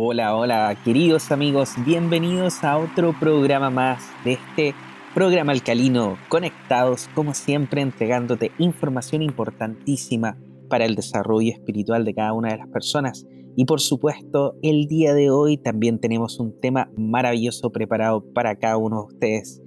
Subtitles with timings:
[0.00, 4.72] Hola, hola, queridos amigos, bienvenidos a otro programa más de este
[5.12, 10.38] programa alcalino, conectados como siempre, entregándote información importantísima
[10.68, 13.26] para el desarrollo espiritual de cada una de las personas.
[13.56, 18.76] Y por supuesto, el día de hoy también tenemos un tema maravilloso preparado para cada
[18.76, 19.60] uno de ustedes.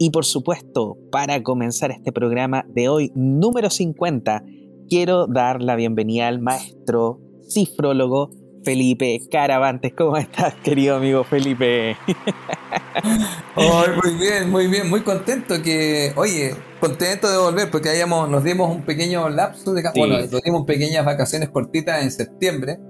[0.00, 4.42] Y por supuesto, para comenzar este programa de hoy, número 50,
[4.88, 8.30] quiero dar la bienvenida al maestro cifrólogo
[8.66, 9.92] Felipe Caravantes.
[9.96, 11.96] ¿Cómo estás, querido amigo Felipe?
[13.54, 18.74] muy bien, muy bien, muy contento que, oye, contento de volver porque hayamos, nos dimos
[18.74, 22.80] un pequeño lapso de, bueno, nos dimos pequeñas vacaciones cortitas en septiembre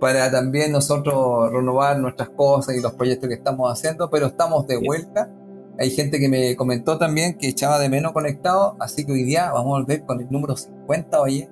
[0.00, 4.78] para también nosotros renovar nuestras cosas y los proyectos que estamos haciendo, pero estamos de
[4.78, 5.30] vuelta.
[5.78, 9.52] Hay gente que me comentó también que echaba de menos conectado, así que hoy día
[9.52, 11.48] vamos a volver con el número 50, oye,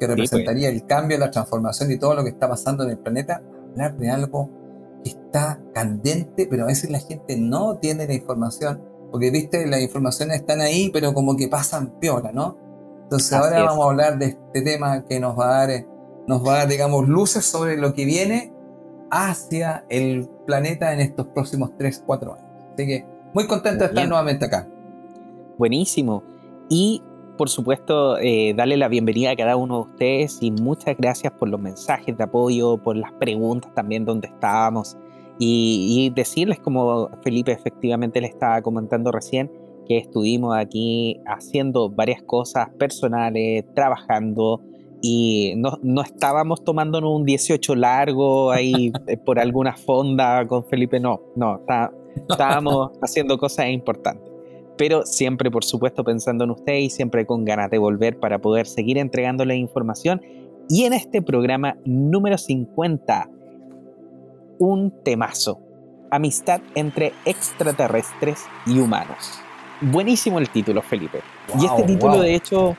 [0.00, 0.80] que representaría pues.
[0.80, 4.10] el cambio, la transformación y todo lo que está pasando en el planeta, hablar de
[4.10, 4.50] algo
[5.04, 9.80] que está candente, pero a veces la gente no tiene la información, porque viste, las
[9.80, 12.56] informaciones están ahí, pero como que pasan piola, ¿no?
[13.02, 15.86] Entonces ahora vamos a hablar de este tema que nos va a dar,
[16.26, 18.54] nos va a dar, digamos, luces sobre lo que viene
[19.10, 22.46] hacia el planeta en estos próximos 3, 4 años.
[22.72, 23.04] Así que
[23.34, 24.66] muy contento de estar nuevamente acá.
[25.58, 26.22] Buenísimo.
[26.68, 27.02] Y
[27.40, 31.48] por supuesto, eh, darle la bienvenida a cada uno de ustedes y muchas gracias por
[31.48, 34.98] los mensajes de apoyo, por las preguntas también donde estábamos.
[35.38, 39.50] Y, decirles, como Felipe efectivamente le estaba comentando recién,
[39.88, 44.60] que estuvimos aquí haciendo varias cosas personales, trabajando
[45.00, 51.00] y no, no estábamos tomándonos un 18 largo ahí eh, por alguna fonda con Felipe,
[51.00, 51.58] no, no,
[52.28, 54.29] estábamos haciendo cosas importantes
[54.80, 58.66] pero siempre, por supuesto, pensando en usted y siempre con ganas de volver para poder
[58.66, 60.22] seguir entregándole información.
[60.70, 63.28] Y en este programa número 50,
[64.58, 65.60] un temazo,
[66.10, 69.42] amistad entre extraterrestres y humanos.
[69.82, 71.20] Buenísimo el título, Felipe.
[71.60, 72.74] y este título, de hecho,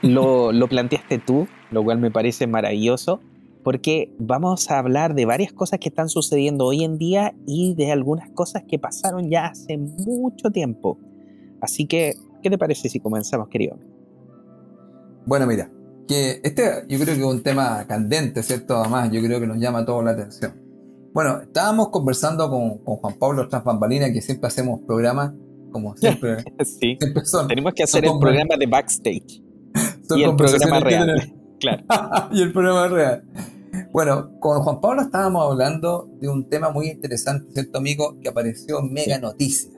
[0.00, 3.20] lo, lo planteaste tú, lo cual me parece maravilloso
[3.62, 7.92] porque vamos a hablar de varias cosas que están sucediendo hoy en día y de
[7.92, 10.98] algunas cosas que pasaron ya hace mucho tiempo.
[11.64, 13.78] Así que, ¿qué te parece si comenzamos, querido?
[15.26, 15.70] Bueno, mira,
[16.06, 18.76] que este yo creo que es un tema candente, ¿cierto?
[18.76, 20.52] Además, yo creo que nos llama toda la atención.
[21.14, 23.62] Bueno, estábamos conversando con, Juan Pablo Tras
[24.12, 25.32] que siempre hacemos programas,
[25.70, 26.44] como siempre.
[26.64, 26.98] sí,
[27.48, 29.42] tenemos que hacer el programa de backstage.
[30.16, 31.34] y el programa real.
[31.60, 31.84] claro.
[32.32, 33.24] y el programa real.
[33.92, 38.18] Bueno, con Juan Pablo estábamos hablando de un tema muy interesante, ¿cierto, amigo?
[38.20, 39.72] Que apareció en Mega Noticias.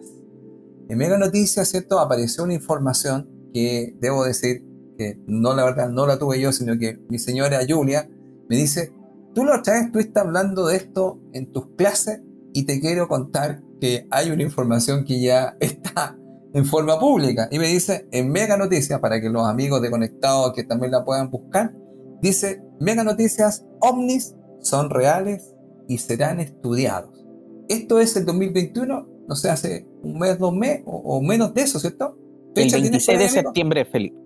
[0.89, 1.99] En Mega Noticias, ¿cierto?
[1.99, 4.65] Apareció una información que debo decir
[4.97, 8.09] que no la verdad no la tuve yo, sino que mi señora Julia
[8.49, 8.93] me dice,
[9.35, 12.21] tú la otra vez estuviste hablando de esto en tus clases
[12.53, 16.17] y te quiero contar que hay una información que ya está
[16.55, 17.49] en forma pública.
[17.51, 21.05] Y me dice, en Mega Noticias, para que los amigos de Conectados que también la
[21.05, 21.75] puedan buscar,
[22.23, 25.55] dice, Mega Noticias, ovnis son reales
[25.89, 27.25] y serán estudiados.
[27.69, 31.78] Esto es el 2021 no sé, hace un mes, dos meses o, menos de eso,
[31.78, 32.16] ¿cierto?
[32.54, 34.16] El 26 de septiembre, Felipe.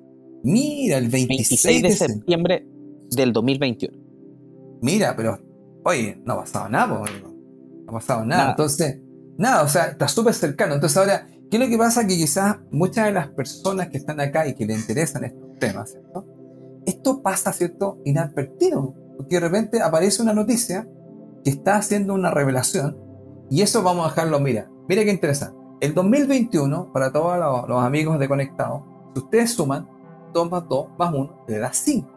[0.43, 2.67] Mira, el 26, de, septiembre
[3.11, 3.97] del 2021.
[4.83, 5.39] Mira, pero,
[5.85, 7.05] oye, no ha pasado nada, no
[7.89, 8.51] ha pasado nada.
[8.51, 9.01] Entonces,
[9.37, 10.75] nada, o sea, está súper cercano.
[10.75, 12.07] Entonces ahora, ¿qué es lo que pasa?
[12.07, 15.91] Que quizás muchas de las personas que están acá y que le interesan estos temas,
[15.91, 16.27] ¿cierto?
[16.87, 18.01] Esto pasa, ¿cierto?
[18.05, 18.95] Inadvertido.
[19.17, 20.89] Porque de repente aparece una noticia
[21.45, 23.10] que está haciendo una revelación
[23.51, 25.57] y eso vamos a dejarlo, mira, Mire qué interesante.
[25.81, 27.39] El 2021, para todos
[27.69, 28.85] los, amigos de Conectado,
[29.15, 29.89] si ustedes suman
[30.35, 32.09] 2 más 2 más 1, le da 5.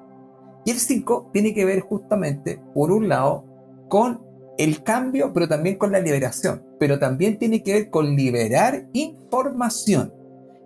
[0.65, 3.45] Y el 5 tiene que ver justamente, por un lado,
[3.89, 4.23] con
[4.57, 6.65] el cambio, pero también con la liberación.
[6.79, 10.11] Pero también tiene que ver con liberar información.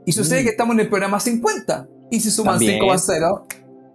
[0.05, 0.43] Y sucede mm.
[0.45, 1.89] que estamos en el programa 50.
[2.09, 3.47] Y si suman 5 más 0,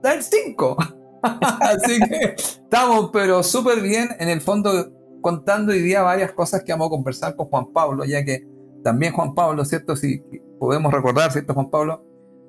[0.03, 0.77] da el 5.
[1.23, 4.11] Así que estamos, pero súper bien.
[4.19, 4.93] En el fondo,
[5.23, 8.47] contando hoy día varias cosas que vamos a conversar con Juan Pablo, ya que
[8.83, 9.97] también Juan Pablo, ¿cierto?
[9.97, 10.23] Si
[10.59, 12.05] podemos recordar, ¿cierto, Juan Pablo?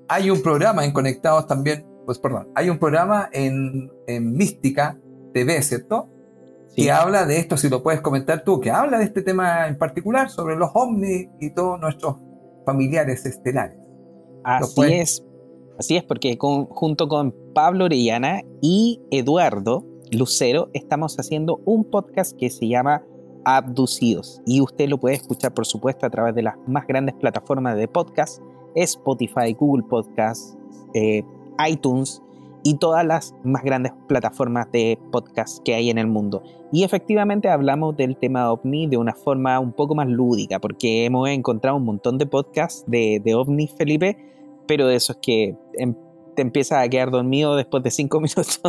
[0.10, 5.00] Hay un programa en Conectados también, pues perdón, hay un programa en, Mística
[5.34, 6.10] TV, ¿cierto?
[6.76, 9.78] Que habla de esto, si lo puedes comentar tú, que habla de este tema en
[9.78, 12.18] particular, sobre los ovnis y todos nuestros
[12.66, 13.78] familiares estelares.
[14.44, 15.24] Así es,
[15.78, 22.52] así es, porque junto con Pablo Orellana y Eduardo, Lucero, estamos haciendo un podcast que
[22.52, 23.04] se llama
[23.46, 27.76] Abducidos y usted lo puede escuchar por supuesto a través de las más grandes plataformas
[27.78, 28.40] de podcast,
[28.76, 30.56] Spotify, Google Podcast,
[30.94, 31.24] eh,
[31.68, 32.22] iTunes
[32.64, 36.44] y todas las más grandes plataformas de podcast que hay en el mundo.
[36.72, 41.28] Y efectivamente hablamos del tema ovni de una forma un poco más lúdica, porque hemos
[41.28, 44.18] encontrado un montón de podcasts de, de ovni, Felipe,
[44.68, 45.96] pero de esos que em,
[46.36, 48.62] te empiezas a quedar dormido después de cinco minutos.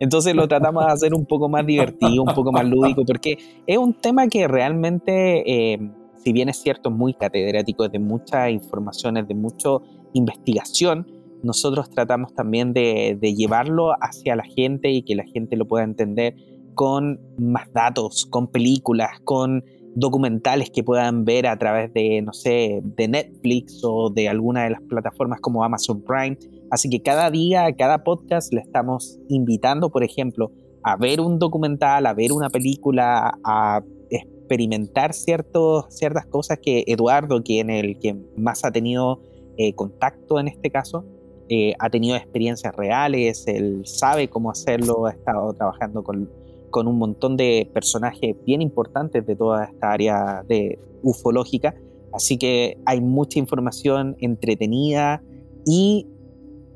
[0.00, 3.78] Entonces lo tratamos de hacer un poco más divertido, un poco más lúdico, porque es
[3.78, 5.90] un tema que realmente, eh,
[6.22, 9.70] si bien es cierto, muy catedrático, de muchas informaciones, de mucha
[10.12, 11.06] investigación,
[11.42, 16.36] nosotros tratamos también de, llevarlo hacia la gente y que la gente lo pueda entender
[16.74, 22.80] con más datos, con películas, con documentales que puedan ver a través de, no sé,
[22.82, 26.38] de Netflix o de alguna de las plataformas como Amazon Prime.
[26.70, 30.52] Así que cada día, cada podcast le estamos invitando, por ejemplo,
[30.82, 37.42] a ver un documental, a ver una película, a experimentar ciertos, ciertas cosas que Eduardo,
[37.42, 39.20] quien el que más ha tenido
[39.56, 41.06] eh, contacto en este caso,
[41.48, 46.30] eh, ha tenido experiencias reales, él sabe cómo hacerlo, ha estado trabajando con,
[46.72, 51.76] con un montón de personajes bien importantes de toda esta área de ufológica.
[52.12, 55.22] Así que hay mucha información entretenida
[55.64, 56.08] y,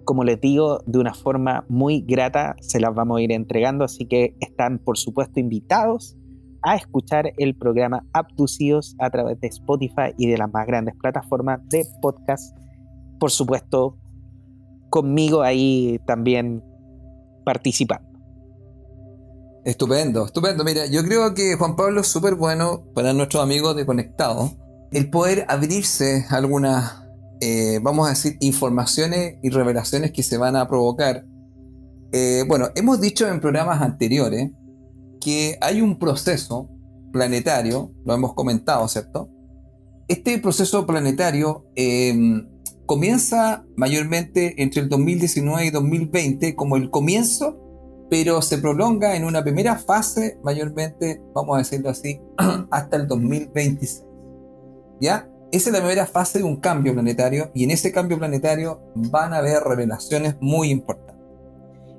[0.04, 3.84] como les digo, de una forma muy grata se las vamos a ir entregando.
[3.84, 6.16] Así que están, por supuesto, invitados
[6.62, 11.60] a escuchar el programa Abducidos a través de Spotify y de las más grandes plataformas
[11.68, 12.56] de podcast.
[13.18, 13.96] Por supuesto,
[14.90, 16.62] conmigo ahí también
[17.44, 18.15] participando.
[19.66, 20.62] Estupendo, estupendo.
[20.62, 24.52] Mira, yo creo que Juan Pablo es súper bueno para nuestros amigos de Conectado.
[24.92, 27.02] El poder abrirse algunas,
[27.40, 31.26] eh, vamos a decir, informaciones y revelaciones que se van a provocar.
[32.12, 34.52] Eh, bueno, hemos dicho en programas anteriores
[35.20, 36.70] que hay un proceso
[37.12, 39.30] planetario, lo hemos comentado, ¿cierto?
[40.06, 42.48] Este proceso planetario em,
[42.86, 47.65] comienza mayormente entre el 2019 y 2020 como el comienzo,
[48.08, 52.20] pero se prolonga en una primera fase, mayormente, vamos a decirlo así,
[52.70, 54.04] hasta el 2026.
[55.00, 55.28] ¿Ya?
[55.52, 59.32] Esa es la primera fase de un cambio planetario y en ese cambio planetario van
[59.32, 61.16] a haber revelaciones muy importantes.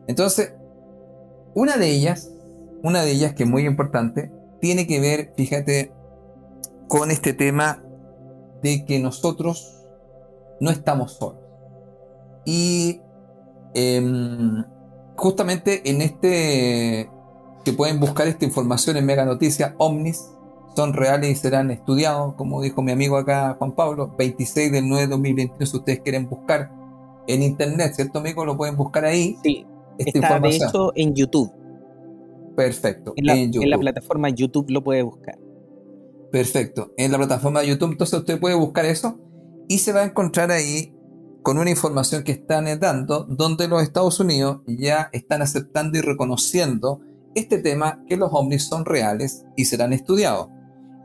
[0.07, 0.53] Entonces,
[1.53, 2.31] una de ellas,
[2.83, 5.93] una de ellas que es muy importante, tiene que ver, fíjate,
[6.87, 7.83] con este tema
[8.61, 9.85] de que nosotros
[10.59, 11.41] no estamos solos.
[12.45, 13.01] Y
[13.73, 14.63] em,
[15.17, 17.09] justamente en este,
[17.65, 20.29] que pueden buscar esta información en Mega Noticias, Omnis,
[20.75, 25.05] son reales y serán estudiados, como dijo mi amigo acá Juan Pablo, 26 del 9
[25.05, 26.71] de 2021, si ustedes quieren buscar
[27.27, 28.45] en internet, ¿cierto amigo?
[28.45, 29.37] Lo pueden buscar ahí.
[29.43, 29.65] Sí,
[29.97, 31.51] está de hecho en YouTube.
[32.55, 33.13] Perfecto.
[33.15, 35.37] En la, en la plataforma YouTube lo puede buscar.
[36.31, 36.93] Perfecto.
[36.97, 39.19] En la plataforma de YouTube, entonces usted puede buscar eso
[39.67, 40.96] y se va a encontrar ahí
[41.47, 46.99] con una información que están dando, donde los Estados Unidos ya están aceptando y reconociendo
[47.35, 50.49] este tema que los ovnis son reales y serán estudiados.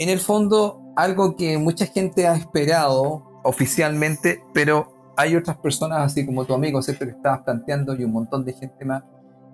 [0.01, 6.27] En el fondo, algo que mucha gente ha esperado oficialmente, pero hay otras personas, así
[6.27, 7.05] como tu amigo, ¿cierto?
[7.05, 9.05] que estabas planteando y un montón de gente más,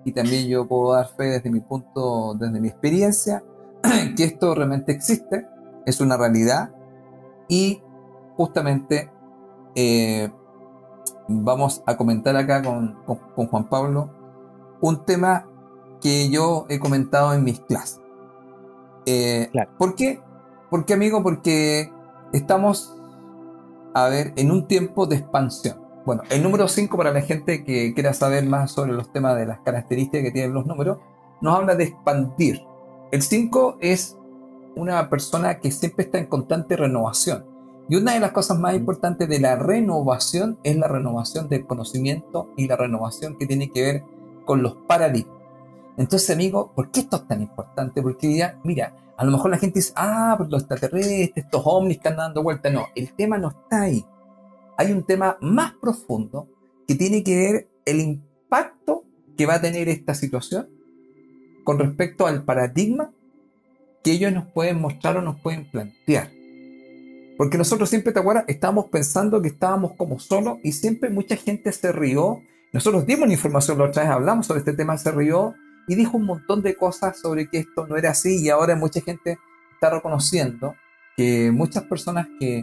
[0.05, 3.43] y también yo puedo dar fe desde mi punto, desde mi experiencia,
[4.17, 5.45] que esto realmente existe,
[5.85, 6.71] es una realidad,
[7.47, 7.79] y
[8.35, 9.11] justamente
[9.75, 10.31] eh,
[11.29, 14.09] vamos a comentar acá con, Juan Pablo
[14.81, 15.45] un tema
[16.01, 18.01] que yo he comentado en mis clases.
[19.05, 20.21] Eh, ¿Por qué?
[20.69, 21.21] ¿Por qué, amigo?
[21.21, 21.91] Porque
[22.31, 22.95] estamos,
[23.93, 25.81] a ver, en un tiempo de expansión.
[26.05, 29.45] Bueno, el número 5, para la gente que quiera saber más sobre los temas de
[29.45, 30.97] las características que tienen los números,
[31.41, 32.63] nos habla de expandir.
[33.11, 34.17] El 5 es
[34.75, 37.45] una persona que siempre está en constante renovación.
[37.89, 42.53] Y una de las cosas más importantes de la renovación es la renovación del conocimiento
[42.55, 44.03] y la renovación que tiene que ver
[44.45, 45.39] con los paradigmas.
[45.97, 48.01] Entonces, amigo, ¿por qué esto es tan importante?
[48.01, 51.99] Porque ya, mira, a lo mejor la gente dice, ah, pero los extraterrestres, estos ovnis
[51.99, 52.69] que andan dando vuelta.
[52.69, 54.05] No, el tema no está ahí.
[54.77, 56.47] Hay un tema más profundo
[56.87, 59.03] que tiene que ver el impacto
[59.35, 60.69] que va a tener esta situación
[61.65, 63.11] con respecto al paradigma
[64.03, 66.38] que ellos nos pueden mostrar o nos pueden plantear.
[67.39, 68.43] Porque nosotros siempre, ¿te acuerdas?
[68.49, 72.41] Estábamos pensando que estábamos como solos y siempre mucha gente se rió.
[72.73, 75.55] Nosotros dimos la información la otra vez, hablamos sobre este tema, se rió
[75.87, 78.99] y dijo un montón de cosas sobre que esto no era así y ahora mucha
[78.99, 79.39] gente
[79.71, 80.75] está reconociendo
[81.15, 82.61] que muchas personas que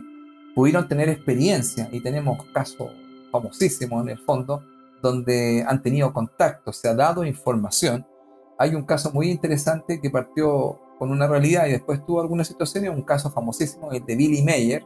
[0.54, 2.92] pudieron tener experiencia y tenemos casos
[3.32, 4.62] famosísimos en el fondo
[5.00, 8.06] donde han tenido contacto, se ha dado información.
[8.58, 12.90] Hay un caso muy interesante que partió con una realidad y después tuvo algunas situaciones,
[12.90, 14.84] un caso famosísimo, el de Billy Mayer.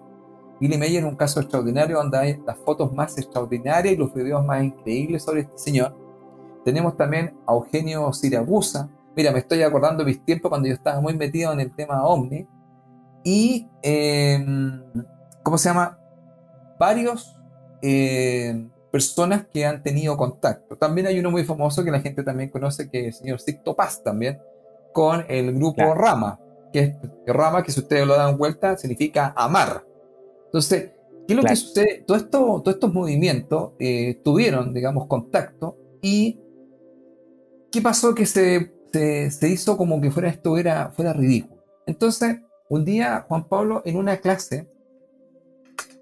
[0.60, 4.44] Billy Mayer es un caso extraordinario donde hay las fotos más extraordinarias y los videos
[4.44, 5.96] más increíbles sobre este señor,
[6.64, 8.90] Tenemos también a Eugenio Siragusa.
[9.16, 12.04] Mira, me estoy acordando de mis tiempos cuando yo estaba muy metido en el tema
[12.04, 12.46] OVNI.
[13.24, 14.82] Y, em,
[15.42, 15.98] ¿cómo se llama?
[16.78, 17.36] Varios
[17.82, 20.76] eh, personas que han tenido contacto.
[20.76, 23.74] También hay uno muy famoso que la gente también conoce, que es el señor Sicto
[23.74, 24.38] Paz también,
[24.92, 26.40] con el grupo Rama,
[26.72, 29.84] que es Rama, que si ustedes lo dan vuelta, significa amar.
[30.46, 30.92] Entonces,
[31.26, 32.04] ¿qué es lo que sucede?
[32.06, 36.40] Todo esto, todos estos movimientos eh, tuvieron, digamos, contacto y
[37.70, 38.14] ¿qué pasó?
[38.14, 41.62] Que se, se, hizo como que fuera esto era, fuera ridículo.
[41.86, 44.68] Entonces, un día, Juan Pablo, en una clase,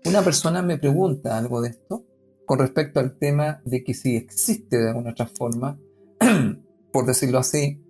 [0.04, 2.04] una persona me pregunta algo de esto
[2.46, 5.78] con respecto al tema de que si existe de alguna otra forma,
[6.92, 7.82] por decirlo así,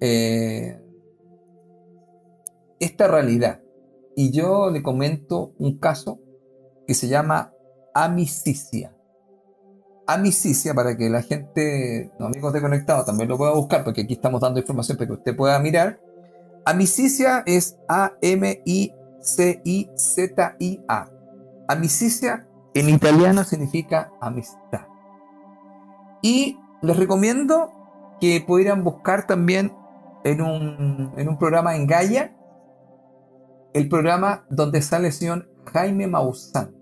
[0.00, 0.80] eh,
[2.80, 3.60] esta realidad.
[4.16, 6.20] Y yo le comento un caso
[6.86, 7.52] que se llama
[7.94, 8.94] amicicia.
[10.06, 14.12] Amicicia, para que la gente, los amigos de Conectado, también lo pueda buscar, porque aquí
[14.14, 15.98] estamos dando información para que usted pueda mirar.
[16.66, 18.94] Amicicia es A-M-I-C-I-Z-I-A.
[21.68, 24.86] Amicicia en italiano significa amistad.
[26.20, 27.70] Y les recomiendo
[28.20, 29.72] que pudieran buscar también
[30.24, 32.36] en un, en un programa en Gaia,
[33.74, 36.74] el programa donde sale el señor Jaime Maussan,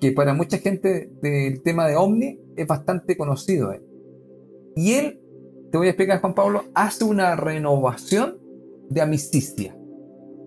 [0.00, 3.72] que para mucha gente del tema de Omni es bastante conocido.
[4.76, 5.20] Y él,
[5.70, 8.38] te voy a explicar Juan Pablo, hace una renovación
[8.88, 9.76] de amicicia.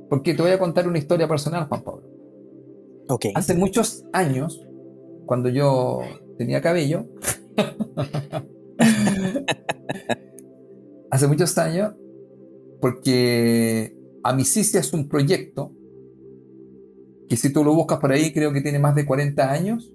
[0.10, 2.04] Porque te voy a contar una historia personal, Juan Pablo.
[3.36, 4.66] Hace muchos años,
[5.26, 6.02] cuando yo
[6.38, 7.06] tenía cabello,
[11.12, 11.94] hace muchos años,
[12.84, 15.72] porque Amicicia es un proyecto
[17.30, 19.94] que si tú lo buscas por ahí creo que tiene más de 40 años.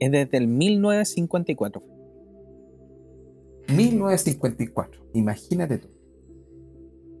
[0.00, 1.82] Es desde el 1954.
[3.68, 5.88] 1954, imagínate tú.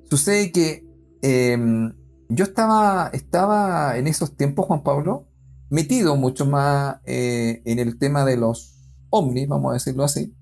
[0.04, 0.88] Sucede que
[1.20, 1.92] em,
[2.30, 5.28] yo estaba, estaba en esos tiempos, Juan Pablo,
[5.68, 10.34] metido mucho más eh, en el tema de los ovnis, vamos a decirlo así.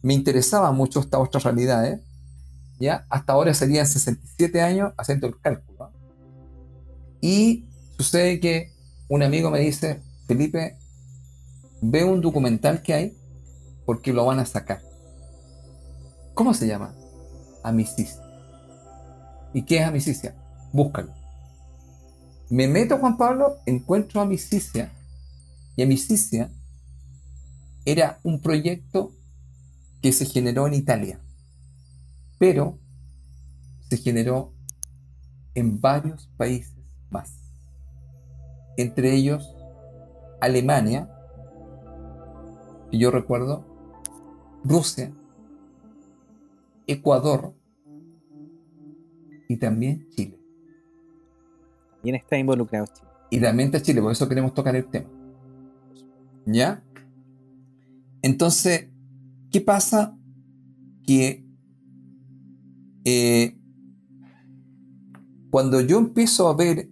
[0.00, 2.07] Me interesaba mucho estas otras realidades.
[2.78, 3.06] ¿Ya?
[3.08, 5.90] Hasta ahora serían 67 años haciendo el cálculo.
[7.20, 7.66] Y
[7.98, 8.72] sucede que
[9.08, 10.78] un amigo me dice, Felipe,
[11.80, 13.16] ve un documental que hay
[13.86, 14.82] porque lo van a sacar.
[16.34, 16.94] ¿Cómo se llama?
[17.64, 18.22] Amicicia.
[19.52, 20.34] ¿Y qué es amicicia?
[20.72, 21.12] Búscalo.
[22.50, 24.92] Me meto, Juan Pablo, encuentro Amicicia.
[25.76, 26.50] Y Amicicia
[27.84, 29.12] era un proyecto
[30.02, 31.20] que se generó en Italia,
[32.38, 32.78] pero
[33.88, 34.52] se generó
[35.54, 36.76] en varios países
[37.10, 37.52] más.
[38.76, 39.54] Entre ellos
[40.40, 41.10] Alemania,
[42.90, 43.64] que yo recuerdo,
[44.64, 45.12] Rusia,
[46.86, 47.54] Ecuador
[49.48, 50.38] y también Chile.
[51.96, 53.08] También está involucrado Chile.
[53.30, 55.10] Y también está Chile, por eso queremos tocar el tema.
[56.46, 56.82] ¿Ya?
[58.22, 58.88] Entonces,
[59.50, 60.16] ¿qué pasa?
[61.06, 61.47] Que
[63.10, 63.58] eh,
[65.50, 66.90] cuando yo empiezo a ver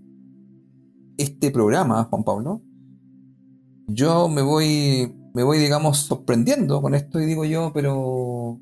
[1.18, 2.62] este programa, Juan Pablo,
[3.86, 8.60] yo me voy, me voy, digamos, sorprendiendo con esto y digo yo, pero,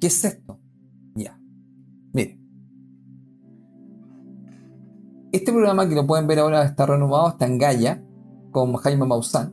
[0.00, 0.60] ¿qué es esto?
[1.14, 1.40] Ya,
[2.12, 2.40] mire,
[5.30, 8.04] este programa que lo pueden ver ahora está renovado, está en Gaia,
[8.50, 9.52] con Jaime Maussan,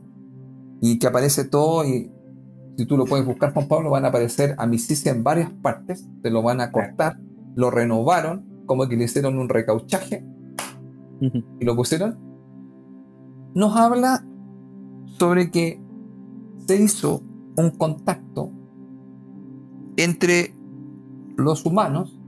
[0.80, 2.10] y que aparece todo, y
[2.80, 6.30] si tú lo puedes buscar, Juan Pablo, van a aparecer amicicia en varias partes, te
[6.30, 7.20] lo van a cortar,
[7.54, 10.24] lo renovaron, como que le hicieron un recauchaje,
[11.20, 12.18] y lo pusieron.
[13.54, 14.24] Nos habla
[15.18, 15.78] sobre que
[16.66, 17.22] se hizo
[17.58, 18.50] un contacto
[19.98, 20.54] entre
[21.36, 22.18] los humanos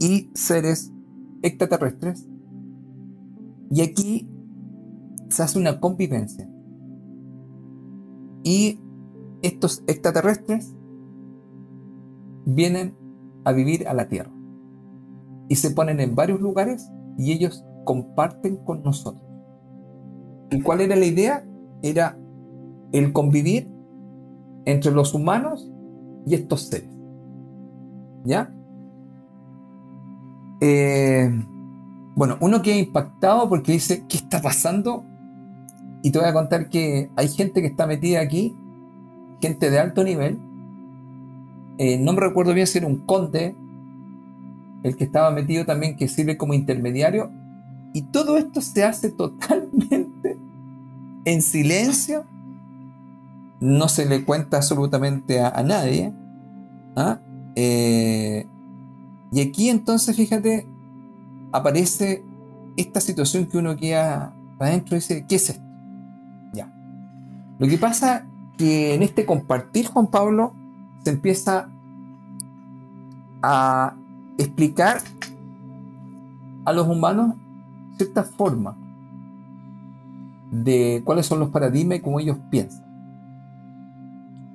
[0.00, 0.94] y seres
[1.42, 2.26] extraterrestres
[3.70, 4.30] y aquí
[5.28, 6.48] se hace una convivencia.
[8.44, 8.80] Y
[9.42, 10.74] estos extraterrestres
[12.44, 12.96] vienen
[13.44, 14.32] a vivir a la Tierra.
[15.48, 19.24] Y se ponen en varios lugares y ellos comparten con nosotros.
[20.50, 21.44] ¿Y cuál era la idea?
[21.82, 22.18] Era
[22.92, 23.70] el convivir
[24.64, 25.70] entre los humanos
[26.26, 26.90] y estos seres.
[28.24, 28.54] ¿Ya?
[30.60, 31.28] Eh,
[32.14, 35.04] bueno, uno queda impactado porque dice, ¿qué está pasando?
[36.02, 38.54] Y te voy a contar que hay gente que está metida aquí,
[39.42, 40.38] gente de alto nivel.
[41.76, 43.54] Eh, no me recuerdo bien si era un conde,
[44.82, 47.30] el que estaba metido también, que sirve como intermediario.
[47.92, 50.38] Y todo esto se hace totalmente
[51.24, 52.24] en silencio
[53.62, 56.12] no se le cuenta absolutamente a, nadie.
[56.96, 57.20] ¿ah?
[57.54, 58.44] Eh,
[59.30, 60.66] y aquí entonces, fíjate,
[61.52, 62.24] aparece
[62.76, 65.62] esta situación que uno queda adentro y dice, ¿qué es esto?
[66.52, 66.74] Ya.
[67.60, 70.52] Lo que pasa que en este compartir, Juan Pablo,
[71.02, 71.68] se empieza
[73.42, 73.96] a
[74.38, 74.98] explicar
[76.64, 77.34] a los humanos
[77.96, 78.76] cierta forma
[80.50, 82.84] de cuáles son los paradigmas y cómo ellos piensan.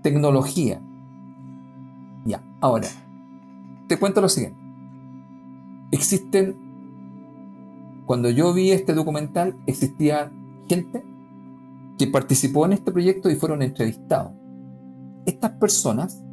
[0.04, 0.80] Tecnología.
[2.25, 2.88] Ya, ahora,
[3.88, 4.60] te cuento lo siguiente.
[5.92, 6.56] Existen,
[8.06, 10.32] cuando yo vi este documental, existía
[10.68, 11.04] gente
[11.98, 14.34] que participó en este proyecto y fueron entrevistados.
[15.25, 16.24] Estas personas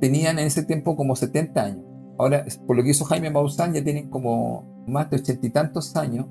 [0.00, 1.84] tenían en ese tiempo como 70 años.
[2.18, 5.96] Ahora, por lo que hizo Jaime Maussan, ya tienen como más de ochenta y tantos
[5.96, 6.26] años.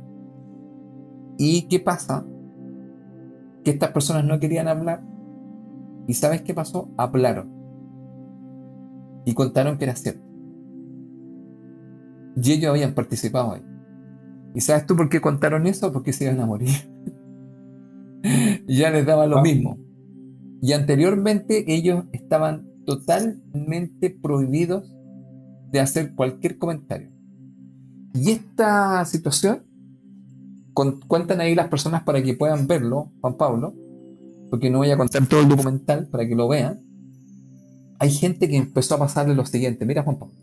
[1.38, 2.26] ¿Y qué pasa?
[3.64, 5.04] Que estas personas no querían hablar.
[6.08, 6.90] ¿Y sabes qué pasó?
[6.98, 7.52] Hablaron.
[9.26, 10.22] Y contaron que era cierto.
[12.36, 13.66] Y ellos habían participado ahí.
[14.54, 15.92] ¿Y sabes tú por qué contaron eso?
[15.92, 16.93] Porque se iban a morir.
[18.68, 19.78] Ya les daba lo mismo.
[20.62, 24.94] Y anteriormente ellos estaban totalmente prohibidos
[25.72, 27.10] de hacer cualquier comentario.
[28.14, 29.64] Y esta situación,
[31.08, 33.74] cuentan ahí las personas para que puedan verlo, Juan Pablo,
[34.50, 36.82] porque no voy a contar todo el documental para que lo vean.
[38.00, 40.36] Hay gente que empezó a pasarle lo siguiente, mira Juan Pablo.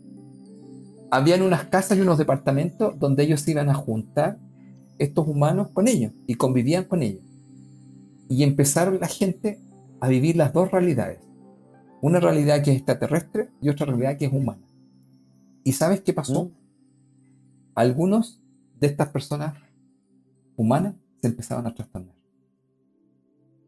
[1.11, 4.37] Habían unas casas y unos departamentos donde ellos se iban a juntar
[4.97, 7.23] estos humanos con ellos y convivían con ellos.
[8.31, 9.59] Y empezaron la gente
[9.99, 11.19] a vivir las dos realidades.
[12.01, 14.65] Una realidad que es extraterrestre y otra realidad que es humana.
[15.65, 16.45] ¿Y sabes qué pasó?
[16.45, 16.51] Mm.
[17.75, 18.41] Algunos
[18.79, 19.55] de estas personas
[20.55, 22.15] humanas se empezaban a trastornar.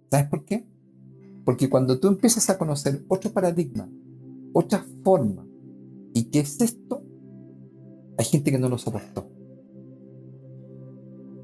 [0.10, 0.66] ¿Sabes por qué?
[1.44, 3.90] Porque cuando tú empiezas a conocer otro paradigma,
[4.54, 5.46] otra forma,
[6.14, 7.04] ¿y qué es esto?
[8.18, 9.30] Hay gente que no lo soportó.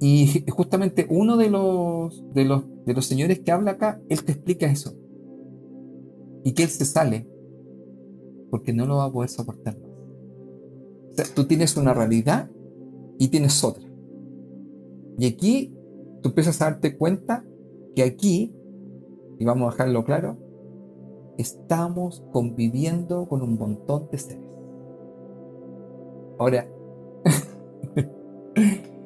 [0.01, 4.31] Y justamente uno de los, de los, de los señores que habla acá, él te
[4.31, 4.93] explica eso.
[6.43, 7.27] Y que él se sale
[8.49, 9.89] porque no lo va a poder soportar más.
[11.12, 12.49] O sea, tú tienes una realidad
[13.17, 13.83] y tienes otra.
[15.17, 15.73] Y aquí
[16.21, 17.45] tú empiezas a darte cuenta
[17.95, 18.55] que aquí,
[19.38, 20.38] y vamos a dejarlo claro,
[21.38, 24.43] estamos conviviendo con un montón de seres.
[26.38, 26.67] Ahora,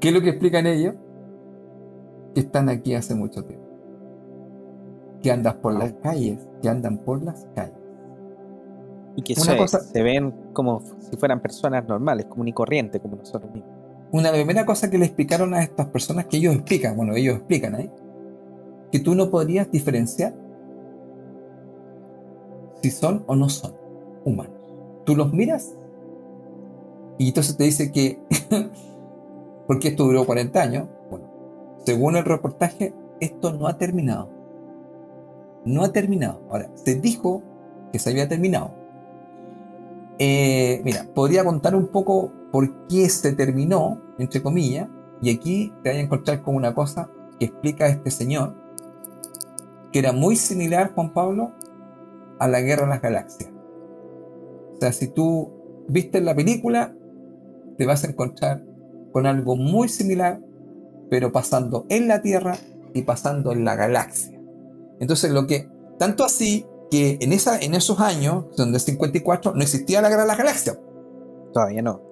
[0.00, 0.94] ¿qué es lo que explican ellos?
[2.34, 3.66] Que están aquí hace mucho tiempo.
[5.22, 7.76] Que andas por las calles, que andan por las calles.
[9.16, 13.70] Y que se, ven como si fueran personas normales, común y corriente, como nosotros mismos.
[14.12, 17.74] Una primera cosa que le explicaron a estas personas, que ellos explican, bueno, ellos explican
[17.74, 17.90] ahí,
[18.90, 20.34] que tú no podrías diferenciar
[22.82, 23.74] si son o no son
[24.24, 24.56] humanos.
[25.04, 25.74] Tú los miras
[27.20, 28.18] y entonces te dice que,
[29.70, 31.30] porque esto duró 40 años, bueno,
[31.84, 34.28] según el reportaje, esto no ha terminado.
[35.64, 36.42] No ha terminado.
[36.50, 37.44] Ahora, se dijo
[37.92, 38.74] que se había terminado,
[40.18, 44.88] eh, mira, podría contar un poco por qué se terminó, entre comillas,
[45.22, 48.56] y aquí te vas a encontrar con una cosa que explica este señor,
[49.92, 51.52] que era muy similar, Juan Pablo,
[52.40, 53.52] a la Guerra de las Galaxias.
[54.74, 55.52] O sea, si tú
[55.86, 56.92] viste la película,
[57.78, 58.64] te vas a encontrar
[59.12, 60.40] con algo muy similar,
[61.08, 62.56] pero pasando en la Tierra
[62.94, 64.40] y pasando en la galaxia.
[65.00, 65.68] Entonces, lo que,
[65.98, 70.78] tanto así que en, esa, en esos años, donde 54, no existía la las Galaxias.
[71.52, 72.02] Todavía no.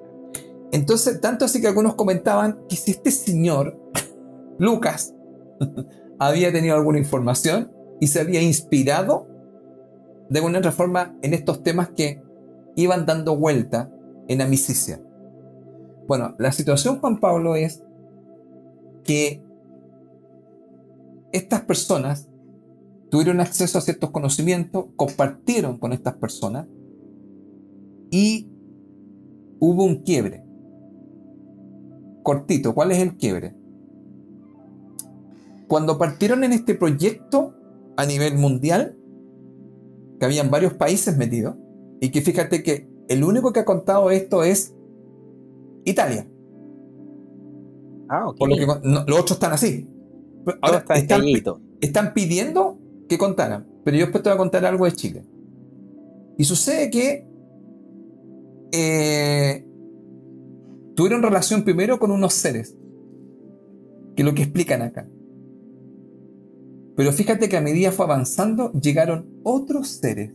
[0.73, 3.79] Entonces, tanto así que algunos comentaban que si este señor,
[4.59, 5.15] Lucas,
[6.19, 9.27] había tenido alguna información y se había inspirado
[10.29, 12.23] de alguna otra forma en estos temas que
[12.77, 13.91] iban dando vuelta
[14.29, 15.01] en Amicicia.
[16.09, 17.85] Bueno, la situación, Juan Pablo, es
[19.05, 19.43] que
[21.33, 22.31] estas personas
[23.11, 26.67] tuvieron acceso a ciertos conocimientos, compartieron con estas personas
[28.11, 28.49] y
[29.61, 30.43] hubo un quiebre.
[32.23, 33.55] Cortito, ¿cuál es el quiebre?
[35.69, 37.55] Cuando partieron en este proyecto
[37.99, 38.97] a nivel mundial,
[40.19, 41.57] que habían varios países metidos,
[42.01, 44.75] y que fíjate que el único que ha contado esto es
[45.91, 46.27] Italia.
[48.09, 48.39] Ah, ok.
[48.39, 49.89] Por lo que los otros están así.
[50.63, 51.23] Ahora están,
[51.81, 53.67] están pidiendo que contaran.
[53.85, 55.25] Pero yo después te voy a contar algo de Chile.
[56.37, 57.27] Y sucede que
[58.73, 59.67] eh,
[60.95, 62.77] tuvieron relación primero con unos seres,
[64.15, 65.09] que es lo que explican acá.
[66.97, 70.33] Pero fíjate que a medida fue avanzando, llegaron otros seres.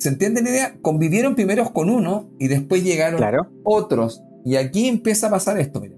[0.00, 0.78] ¿Se entiende la idea?
[0.80, 3.20] Convivieron primero con uno y después llegaron
[3.64, 4.22] otros.
[4.46, 5.94] Y aquí empieza a pasar esto, mira.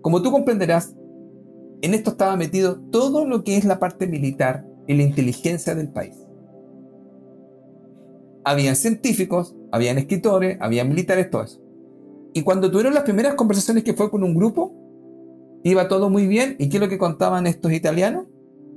[0.00, 0.94] Como tú comprenderás,
[1.82, 5.90] en esto estaba metido todo lo que es la parte militar y la inteligencia del
[5.90, 6.14] país.
[8.44, 11.60] Habían científicos, habían escritores, habían militares, todo eso.
[12.32, 14.72] Y cuando tuvieron las primeras conversaciones que fue con un grupo,
[15.64, 16.54] iba todo muy bien.
[16.60, 18.26] ¿Y qué es lo que contaban estos italianos?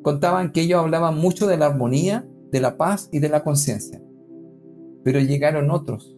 [0.02, 4.02] Contaban que ellos hablaban mucho de la armonía, de la paz y de la conciencia.
[5.03, 6.15] Pero llegaron otros.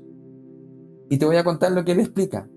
[1.09, 2.49] Y te voy a contar lo que él explica.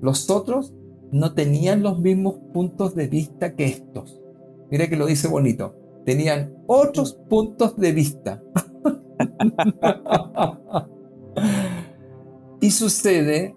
[0.00, 0.74] Los otros
[1.12, 4.20] no tenían los mismos puntos de vista que estos.
[4.70, 5.74] Mira que lo dice bonito.
[6.04, 8.42] Tenían otros puntos de vista.
[12.60, 13.54] y sucede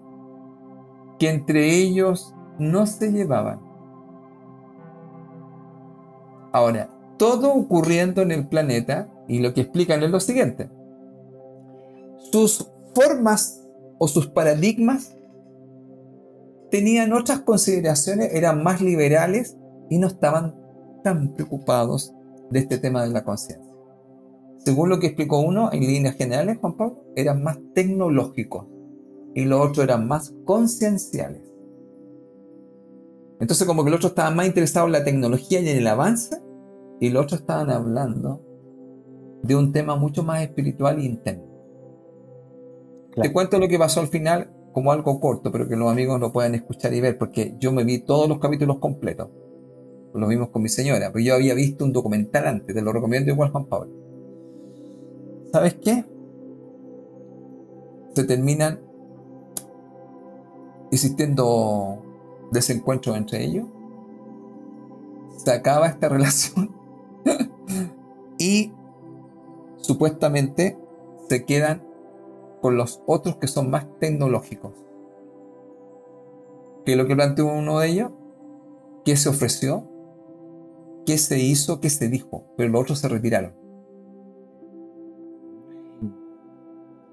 [1.18, 3.60] que entre ellos no se llevaban.
[6.52, 10.70] Ahora, todo ocurriendo en el planeta, y lo que explican es lo siguiente.
[12.34, 13.64] Sus formas
[13.96, 15.16] o sus paradigmas
[16.68, 19.56] tenían otras consideraciones, eran más liberales
[19.88, 20.56] y no estaban
[21.04, 22.12] tan preocupados
[22.50, 23.72] de este tema de la conciencia.
[24.58, 28.66] Según lo que explicó uno, en líneas generales, Juan Pablo, eran más tecnológicos
[29.32, 31.54] y los otros eran más concienciales.
[33.38, 36.42] Entonces como que los otros estaban más interesados en la tecnología y en el avance
[36.98, 38.44] y los otros estaban hablando
[39.44, 41.53] de un tema mucho más espiritual e interno.
[43.20, 46.32] Te cuento lo que pasó al final como algo corto, pero que los amigos lo
[46.32, 49.28] puedan escuchar y ver, porque yo me vi todos los capítulos completos.
[50.12, 53.30] Lo vimos con mi señora, pero yo había visto un documental antes, te lo recomiendo
[53.30, 53.92] igual Juan Pablo.
[55.52, 56.04] ¿Sabes qué?
[58.14, 58.80] Se terminan
[60.90, 62.02] existiendo
[62.50, 63.66] desencuentros entre ellos.
[65.36, 66.74] Se acaba esta relación.
[68.38, 68.72] y
[69.76, 70.76] supuestamente
[71.28, 71.93] se quedan
[72.64, 74.72] con los otros que son más tecnológicos.
[76.86, 78.10] ¿Qué es lo que planteó uno de ellos?
[79.04, 79.86] ¿Qué se ofreció?
[81.04, 81.78] ¿Qué se hizo?
[81.80, 82.46] ¿Qué se dijo?
[82.56, 83.52] Pero los otros se retiraron.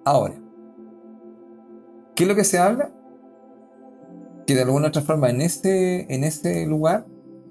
[0.06, 0.36] Ahora,
[2.16, 2.94] ¿qué es lo que se habla?
[4.48, 7.06] Que de alguna otra forma en este, en este lugar,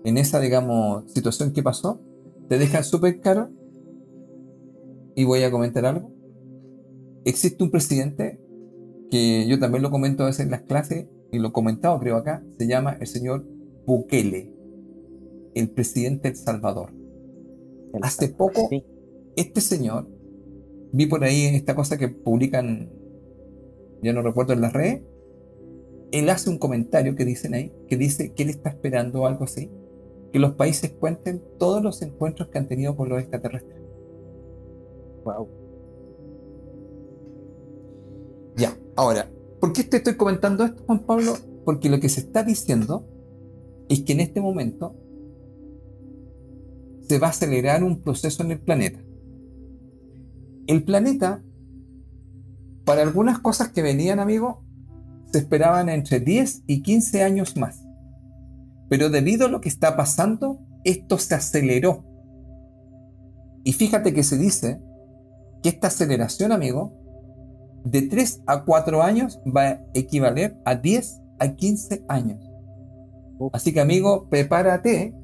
[0.05, 2.01] en esa, digamos, situación que pasó,
[2.49, 3.51] te dejan súper caro.
[5.15, 6.20] Y voy a comentar algo
[7.25, 8.41] existe un presidente
[9.11, 12.17] que yo también lo comento a veces en las clases y lo he comentado creo
[12.17, 13.45] acá, se llama el señor
[13.87, 14.53] Bukele,
[15.55, 16.93] el presidente de El Salvador.
[18.03, 18.69] Hace poco,
[19.37, 20.09] este señor,
[20.93, 22.91] vi por ahí en esta cosa que publican,
[24.03, 25.03] ya no recuerdo en las redes,
[26.13, 29.71] él hace un comentario que dicen ahí, que dice que él está esperando algo así,
[30.33, 33.81] que los países cuenten todos los encuentros que han tenido con los extraterrestres.
[35.25, 35.60] Wow.
[39.01, 41.35] Ahora, ¿por qué te estoy comentando esto, Juan Pablo?
[41.65, 43.09] Porque lo que se está diciendo
[43.89, 44.95] es que en este momento
[47.09, 49.01] se va a acelerar un proceso en el planeta.
[50.67, 51.43] El planeta,
[52.85, 54.65] para algunas cosas que venían, amigo,
[55.33, 57.83] se esperaban entre 10 y 15 años más.
[58.91, 62.05] Pero debido a lo que está pasando, esto se aceleró.
[63.65, 64.79] Y fíjate que se dice
[65.63, 67.00] que esta aceleración, amigo,
[67.85, 72.51] de 3 a 4 años va a equivaler a 10 a 15 años.
[73.53, 75.15] Así que amigo, prepárate,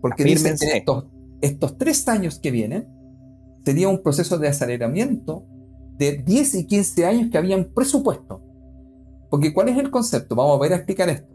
[0.00, 1.06] porque dicen que estos,
[1.40, 2.88] estos 3 años que vienen
[3.64, 5.46] sería un proceso de aceleramiento
[5.98, 8.42] de 10 y 15 años que habían presupuesto.
[9.30, 10.34] Porque ¿cuál es el concepto?
[10.34, 11.28] Vamos a ver a explicar esto.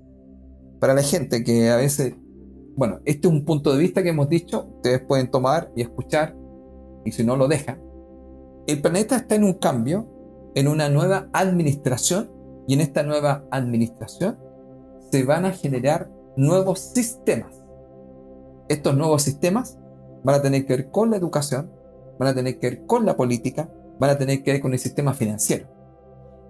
[0.79, 2.15] Para la gente que a veces,
[2.75, 6.35] bueno, este es un punto de vista que hemos dicho, ustedes pueden tomar y escuchar,
[7.05, 7.81] y si no lo dejan.
[8.67, 10.16] El planeta está en un cambio
[10.55, 12.31] en una nueva administración
[12.67, 14.37] y en esta nueva administración
[15.11, 17.61] se van a generar nuevos sistemas.
[18.67, 19.77] Estos nuevos sistemas
[20.23, 21.71] van a tener que ver con la educación,
[22.19, 24.79] van a tener que ver con la política, van a tener que ver con el
[24.79, 25.67] sistema financiero.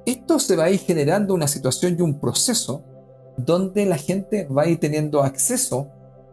[0.05, 2.83] Esto se va a ir generando una situación y un proceso
[3.37, 5.89] donde la gente va a ir teniendo acceso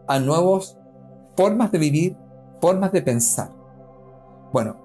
[0.07, 0.77] a nuevas
[1.35, 2.17] formas de vivir,
[2.61, 3.51] formas de pensar.
[4.51, 4.77] Bueno,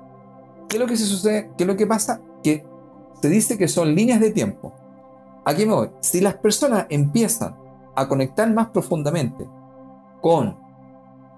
[0.69, 1.51] ¿qué es lo que se sucede?
[1.57, 2.21] ¿Qué es lo que pasa?
[2.43, 2.65] Que
[3.21, 4.73] se dice que son líneas de tiempo.
[5.45, 5.91] Aquí me voy.
[6.01, 7.57] Si las personas empiezan
[7.95, 9.49] a conectar más profundamente
[10.21, 10.57] con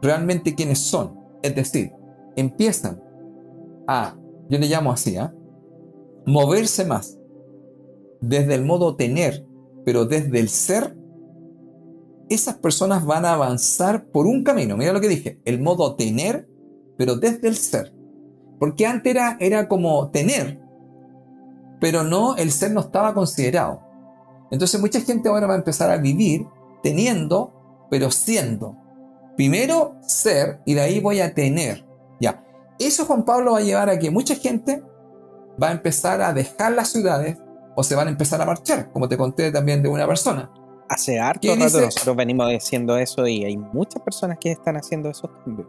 [0.01, 1.93] realmente quienes son, es decir,
[2.37, 3.03] empiezan
[3.87, 4.17] a,
[4.49, 5.33] yo le llamo así, ¿ah?
[6.27, 7.19] moverse más
[8.21, 9.45] desde el modo tener,
[9.85, 10.97] pero desde el ser,
[12.29, 14.77] esas personas van a avanzar por un camino.
[14.77, 16.49] Mira lo que dije, el modo tener,
[16.97, 17.93] pero desde el ser.
[18.59, 20.62] Porque antes era, era como tener,
[21.83, 23.83] pero no, el ser no estaba considerado.
[24.53, 26.47] Entonces mucha gente ahora va a empezar a vivir
[26.81, 28.77] teniendo, pero siendo.
[29.37, 31.85] Primero ser y de ahí voy a tener.
[32.21, 32.45] Ya.
[32.79, 34.81] Eso Juan Pablo va a llevar a que mucha gente
[35.61, 37.39] va a empezar a dejar las ciudades
[37.75, 40.53] o se van a empezar a marchar, como te conté también de una persona.
[40.89, 45.33] Hace harto rato nosotros venimos diciendo eso y hay muchas personas que están haciendo esos
[45.45, 45.67] cambios.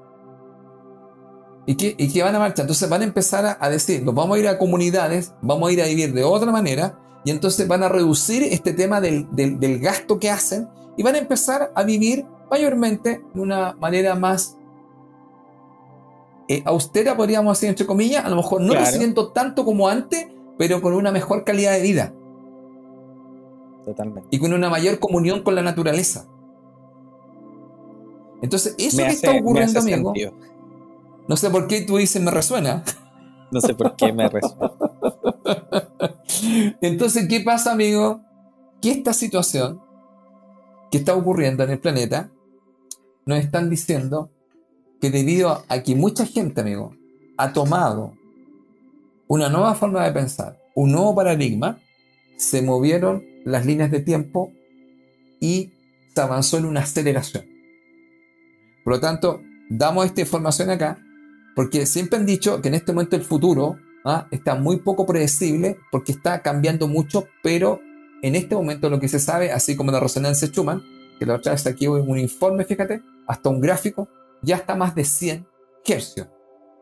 [1.65, 2.63] Y que, y que van a marchar.
[2.63, 5.81] Entonces van a empezar a, decir, nos vamos a ir a comunidades, vamos a ir
[5.81, 10.19] a vivir de otra manera, y entonces van a reducir este tema del, del, gasto
[10.19, 14.57] que hacen y van a empezar a vivir mayormente de una manera más
[16.49, 20.81] eh, austera, podríamos decir, entre comillas, a lo mejor no recibiendo tanto como antes, pero
[20.81, 22.13] con una mejor calidad de vida.
[23.85, 24.27] Totalmente.
[24.31, 26.25] Y con una mayor comunión con la naturaleza.
[28.41, 30.13] Entonces, eso que está ocurriendo, amigo.
[31.27, 32.83] No sé por qué tú dices me resuena.
[33.51, 34.71] No sé por qué me resuena.
[36.81, 38.21] Entonces, ¿qué pasa, amigo?
[38.81, 39.81] Que esta situación
[40.91, 42.31] que está ocurriendo en el planeta
[43.25, 44.31] nos están diciendo
[44.99, 46.95] que debido a que mucha gente, amigo,
[47.37, 48.13] ha tomado
[49.27, 51.79] una nueva forma de pensar, un nuevo paradigma,
[52.37, 54.51] se movieron las líneas de tiempo
[55.39, 55.73] y
[56.13, 57.45] se avanzó en una aceleración.
[58.83, 60.99] Por lo tanto, damos esta información acá
[61.55, 64.27] porque siempre han dicho que en este momento el futuro ¿ah?
[64.31, 67.79] está muy poco predecible porque está cambiando mucho, pero
[68.21, 70.83] en este momento lo que se sabe, así como la resonancia Schumann,
[71.19, 74.07] que la otra vez aquí un informe, fíjate, hasta un gráfico,
[74.41, 75.45] ya está más de 100
[75.85, 76.27] hercios.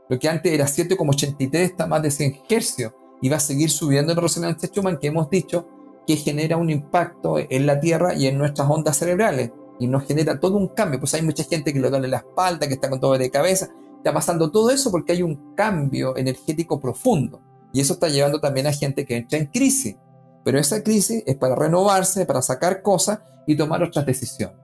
[0.09, 4.13] Lo que antes era 7,83 está más de 100 hercios y va a seguir subiendo
[4.13, 5.67] la resonancia Schumann que hemos dicho
[6.07, 10.39] que genera un impacto en la Tierra y en nuestras ondas cerebrales y nos genera
[10.39, 10.99] todo un cambio.
[10.99, 13.69] Pues hay mucha gente que le duele la espalda, que está con todo de cabeza.
[14.01, 17.39] Está pasando todo eso porque hay un cambio energético profundo.
[17.71, 19.95] Y eso está llevando también a gente que entra en crisis.
[20.43, 24.57] Pero esa crisis es para renovarse, para sacar cosas y tomar otras decisiones.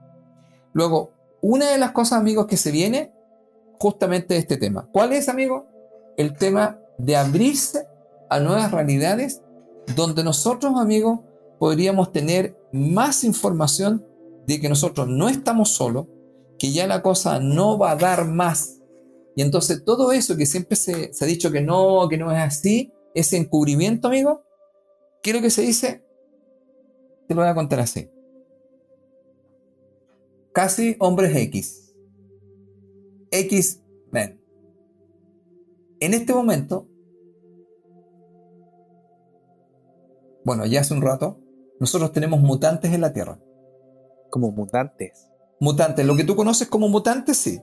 [0.72, 3.12] Luego, una de las cosas, amigos, que se viene,
[3.78, 4.88] justamente este tema.
[4.90, 5.68] ¿Cuál es, amigo?
[6.16, 7.86] El tema de abrirse
[8.28, 9.40] a nuevas realidades
[9.94, 11.20] donde nosotros, amigos,
[11.60, 14.04] podríamos tener más información
[14.48, 16.06] de que nosotros no estamos solos,
[16.58, 18.77] que ya la cosa no va a dar más
[19.38, 22.92] y entonces todo eso que siempre se, ha dicho que no, que no es así,
[23.14, 24.42] ese encubrimiento, amigo,
[25.22, 26.04] ¿qué es lo que se dice?
[27.28, 28.10] Te lo voy a contar así.
[30.52, 31.94] Casi hombres X.
[33.30, 34.42] X-Men.
[36.00, 36.88] En este momento,
[40.44, 41.38] bueno, ya hace un rato,
[41.78, 43.40] nosotros tenemos mutantes en la Tierra.
[44.30, 45.30] Como mutantes.
[45.60, 47.60] Mutantes, lo que tú conoces como mutantes, sí.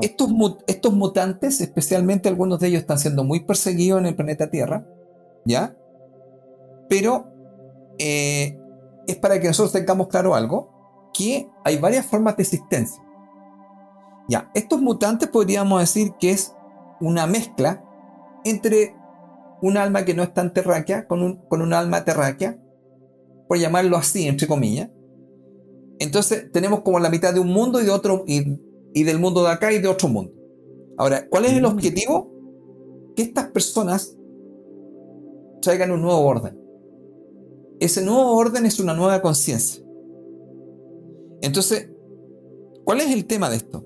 [0.00, 0.30] Estos,
[0.66, 4.86] estos mutantes, especialmente algunos de ellos están siendo muy perseguidos en el planeta Tierra,
[5.44, 5.76] ¿ya?
[6.88, 7.26] Pero
[7.98, 8.58] eh,
[9.06, 13.02] es para que nosotros tengamos claro algo, que hay varias formas de existencia.
[14.28, 16.54] Ya, estos mutantes podríamos decir que es
[17.00, 17.84] una mezcla
[18.44, 18.96] entre
[19.62, 22.58] un alma que no es tan terráquea con un, con un alma terráquea,
[23.48, 24.90] por llamarlo así, entre comillas.
[25.98, 28.24] Entonces tenemos como la mitad de un mundo y de otro,
[28.94, 30.32] y del mundo de acá y de otro mundo.
[30.96, 31.66] Ahora, ¿cuál es el mm.
[31.66, 32.32] objetivo?
[33.16, 34.16] Que estas personas
[35.60, 36.58] traigan un nuevo orden.
[37.80, 39.84] Ese nuevo orden es una nueva conciencia.
[41.42, 41.90] Entonces,
[42.84, 43.84] ¿cuál es el tema de esto?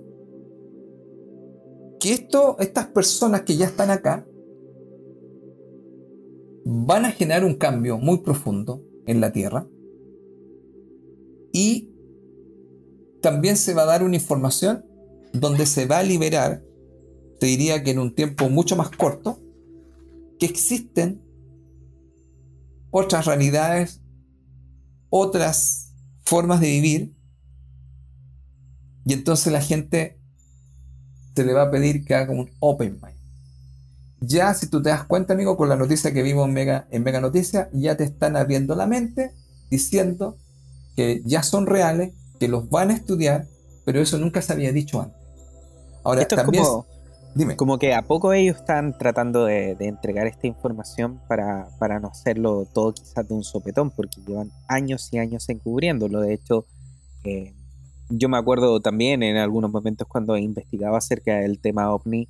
[1.99, 4.27] Que esto, estas personas que ya están acá
[6.65, 9.67] van a generar un cambio muy profundo en la Tierra
[11.51, 11.91] y
[13.23, 14.85] también se va a dar una información
[15.33, 16.63] donde se va a liberar,
[17.41, 19.41] te diría que en un tiempo mucho más corto,
[20.39, 21.23] que existen
[22.91, 24.01] otras realidades,
[25.11, 27.15] otras formas de vivir,
[29.05, 30.19] y entonces la gente
[31.35, 33.17] se le va a pedir que haga un open mind.
[34.21, 37.05] Ya si tú te das cuenta, amigo, con la noticia que vimos en Mega, en
[37.05, 39.33] Mega Noticias, ya te están abriendo la mente
[39.71, 40.37] diciendo
[40.97, 43.47] que ya son reales, que los van a estudiar,
[43.85, 45.18] pero eso nunca se había dicho antes.
[46.09, 46.87] Ahora, Esto también es como,
[47.35, 47.57] dime.
[47.57, 52.67] como que a poco ellos están tratando de, entregar esta información para, para, no hacerlo
[52.73, 56.23] todo quizás de un sopetón, porque llevan años y años encubriéndolo.
[56.23, 56.65] De hecho,
[57.25, 57.53] eh,
[58.09, 62.27] yo me acuerdo también en algunos momentos cuando he investigado acerca del tema ovni,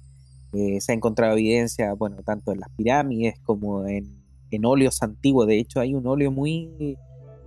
[0.54, 4.10] eh, se ha encontrado evidencia, bueno, tanto en las pirámides como en,
[4.50, 5.46] en óleos antiguos.
[5.46, 6.98] De hecho, hay un óleo muy,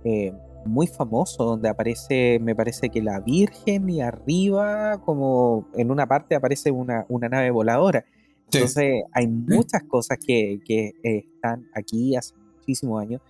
[0.04, 0.32] eh,
[0.64, 6.34] muy famoso donde aparece, me parece que la Virgen y arriba como en una parte
[6.34, 8.04] aparece una, una nave voladora.
[8.50, 13.20] Entonces hay muchas cosas que, que están aquí hace muchísimos años.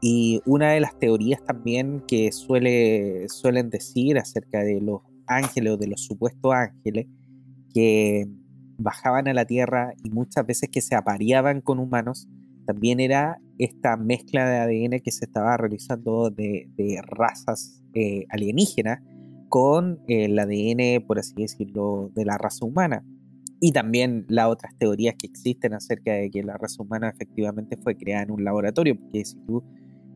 [0.00, 5.76] Y una de las teorías también que suele, suelen decir acerca de los ángeles o
[5.76, 7.06] de los supuestos ángeles
[7.74, 8.28] que
[8.78, 12.28] bajaban a la tierra y muchas veces que se apareaban con humanos,
[12.68, 16.68] también era esta mezcla de ADN que se estaba realizando de,
[17.06, 19.00] razas eh, alienígenas
[19.48, 23.06] con el ADN, por así decirlo, de la raza humana.
[23.58, 27.96] Y también las otras teorías que existen acerca de que la raza humana efectivamente fue
[27.96, 29.64] creada en un laboratorio, porque si tú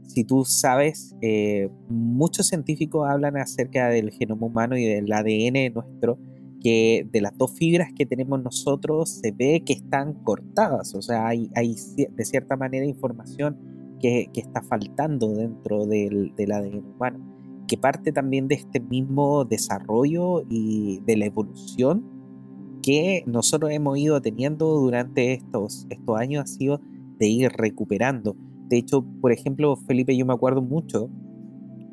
[0.06, 6.18] si tú sabes, eh, muchos científicos hablan acerca del genoma humano y del ADN nuestro,
[6.62, 11.26] que de las dos fibras que tenemos nosotros se ve que están cortadas, o sea,
[11.26, 13.58] hay, de cierta manera información
[14.00, 19.44] que, que está faltando dentro del, del, ADN humano, que parte también de este mismo
[19.44, 22.04] desarrollo y de la evolución
[22.82, 26.80] que nosotros hemos ido teniendo durante estos, estos años, ha sido
[27.18, 28.36] de ir recuperando.
[28.68, 31.08] De hecho, por ejemplo, Felipe, yo me acuerdo mucho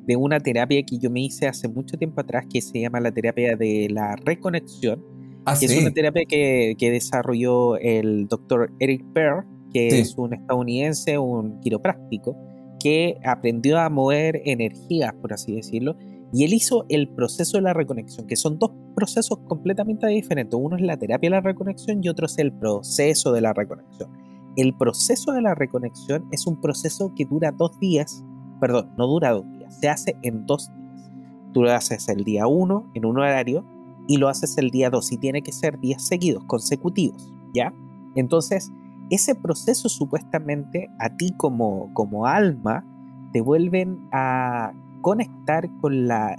[0.06, 3.12] de una terapia que yo me hice hace mucho tiempo atrás que se llama la
[3.12, 5.04] terapia de la reconexión,
[5.46, 11.18] ah, que es una terapia que, desarrolló el doctor Eric Pearl, que es un estadounidense,
[11.18, 12.36] un quiropráctico,
[12.80, 15.96] que aprendió a mover energías, por así decirlo,
[16.32, 20.58] y él hizo el proceso de la reconexión, que son dos procesos completamente diferentes.
[20.60, 24.12] Uno es la terapia de la reconexión y otro es el proceso de la reconexión.
[24.56, 28.24] El proceso de la reconexión es un proceso que dura dos días,
[28.60, 31.12] perdón, no dura dos días, se hace en dos días.
[31.54, 33.66] Tú lo haces el día uno en un horario
[34.08, 37.74] y lo haces el día dos y tiene que ser días seguidos, consecutivos, ¿ya?
[38.16, 38.72] Entonces,
[39.10, 42.86] ese proceso supuestamente a ti como, como alma
[43.34, 46.36] te vuelven a conectar con la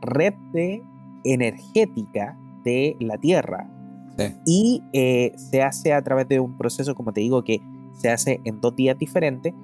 [0.00, 0.82] red de
[1.24, 3.68] energética de la Tierra,
[4.44, 7.60] y eh, se hace a través de un proceso, como te digo, que
[7.92, 9.54] se hace en dos días diferentes.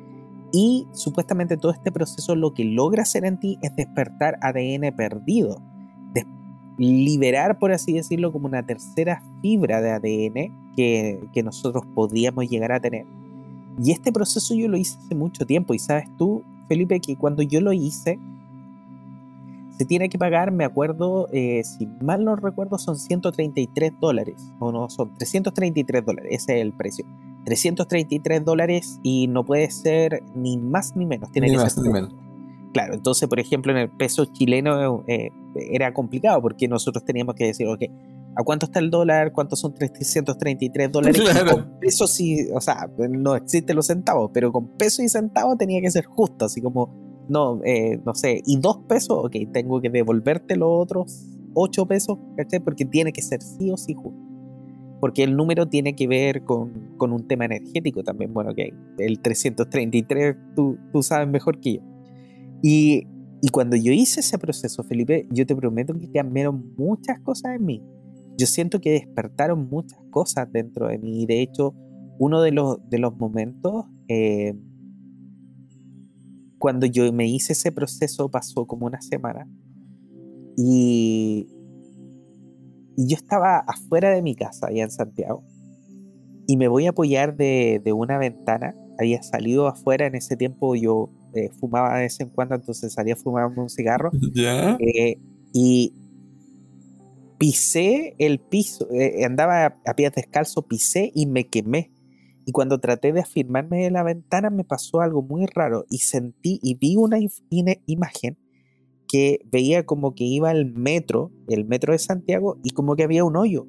[0.52, 5.61] Y supuestamente todo este proceso lo que logra hacer en ti es despertar ADN perdido.
[6.78, 12.70] liberar, por así decirlo, como una tercera fibra de ADN que, que nosotros podíamos llegar
[12.70, 13.04] a tener.
[13.82, 15.74] Y este proceso yo lo hice hace mucho tiempo.
[15.74, 18.18] Y sabes tú, Felipe, que cuando yo lo hice,
[19.78, 24.72] se tiene que pagar, me acuerdo, eh, si mal no recuerdo, son 133 dólares, o
[24.72, 27.04] no, son 333 dólares, ese es el precio.
[27.44, 32.14] 333 dólares y no puede ser ni más ni menos, tiene que ser ni menos.
[32.72, 35.31] Claro, entonces, por ejemplo, en el peso chileno eh,
[35.70, 37.83] era complicado porque nosotros teníamos que decir, ok,
[38.37, 39.33] ¿a cuánto está el dólar?
[39.33, 41.22] ¿Cuántos son 333 dólares?
[41.51, 45.81] Con pesos sí, o sea, no existen los centavos, pero con peso y centavos tenía
[45.81, 46.94] que ser justo, así como
[47.29, 52.18] no, eh, no sé, y dos pesos, ok, tengo que devolverte los otros ocho pesos,
[52.37, 52.61] ¿cachai?
[52.61, 54.27] Porque tiene que ser sí o sí justo.
[55.00, 58.32] Porque el número tiene que ver con, con un tema energético también.
[58.34, 58.58] Bueno, ok,
[58.98, 61.80] el 333 tú, tú sabes mejor que yo.
[62.62, 63.06] Y,
[63.40, 67.64] y cuando yo hice ese proceso, Felipe, yo te prometo que cambiaron muchas cosas en
[67.64, 67.82] mí.
[68.37, 71.22] Yo siento que despertaron muchas cosas dentro de mí.
[71.22, 71.74] Y de hecho,
[72.18, 74.54] uno de los, de los momentos eh,
[76.58, 79.48] cuando yo me hice ese proceso pasó como una semana
[80.56, 81.46] y,
[82.98, 85.44] y yo estaba afuera de mi casa, allá en Santiago,
[86.48, 88.74] y me voy a apoyar de, de una ventana.
[88.98, 93.14] Había salido afuera, en ese tiempo yo eh, fumaba de vez en cuando, entonces salía
[93.14, 94.11] a fumarme un cigarro.
[94.80, 95.16] Eh,
[95.52, 95.94] y
[97.38, 101.92] pisé el piso, eh, andaba a, a pies descalzo, pisé y me quemé
[102.44, 106.58] y cuando traté de afirmarme de la ventana me pasó algo muy raro y sentí
[106.62, 107.18] y vi una
[107.87, 108.38] imagen
[109.09, 113.25] que veía como que iba el metro, el metro de Santiago, y como que había
[113.25, 113.66] un hoyo.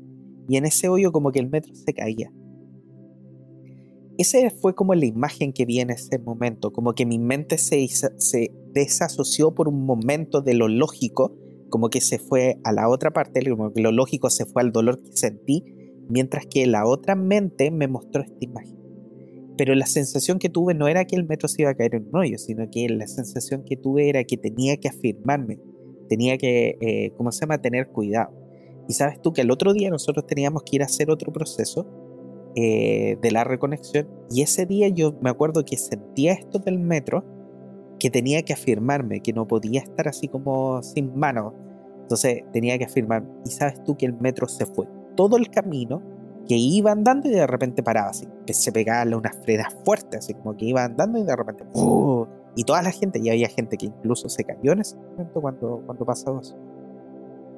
[0.47, 2.31] Y en ese hoyo como que el metro se caía.
[4.17, 7.87] Esa fue como la imagen que vi en ese momento, como que mi mente se,
[7.87, 11.37] se desasoció por un momento de lo lógico,
[11.69, 14.73] como que se fue a la otra parte, como que lo lógico se fue al
[14.73, 15.63] dolor que sentí
[16.09, 18.78] mientras que la otra mente me mostró esta imagen.
[19.59, 22.07] Pero la sensación que tuve no era que el metro se iba a caer en
[22.07, 25.59] un hoyo, sino que la sensación que tuve era que tenía que afirmarme,
[26.07, 28.31] tenía que, eh, ¿cómo se llama?, tener cuidado.
[28.87, 31.85] Y sabes tú que el otro día nosotros teníamos que ir a hacer otro proceso
[32.55, 37.25] eh, de la reconexión y ese día yo me acuerdo que sentía esto del metro,
[37.99, 41.53] que tenía que afirmarme, que no podía estar así como sin mano.
[42.03, 43.27] Entonces tenía que afirmarme.
[43.45, 44.87] Y sabes tú que el metro se fue
[45.17, 46.01] todo el camino
[46.49, 50.33] que iba andando y de repente paraba así, que se pegaba unas frenas fuertes, así
[50.33, 51.63] como que iba andando y de repente
[52.55, 55.83] y toda la gente, y había gente que incluso se cayó en ese momento cuando,
[55.85, 56.57] cuando pasó eso.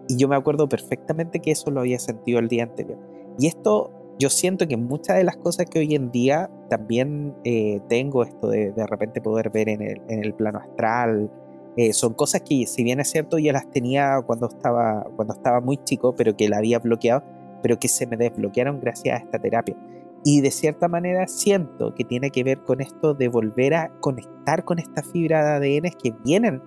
[0.10, 3.00] Y yo me acuerdo perfectamente que eso lo había sentido el día anterior.
[3.39, 7.80] Y esto, yo siento que muchas de las cosas que hoy en día también eh,
[7.88, 11.32] tengo, esto de de repente poder ver en el, en el plano astral,
[11.78, 15.62] eh, son cosas que, si bien es cierto, ya las tenía cuando estaba, cuando estaba
[15.62, 17.24] muy chico, pero que la había bloqueado,
[17.62, 19.76] pero que se me desbloquearon gracias a esta terapia.
[20.24, 24.64] Y de cierta manera siento que tiene que ver con esto de volver a conectar
[24.64, 26.62] con esta fibra de ADN que vienen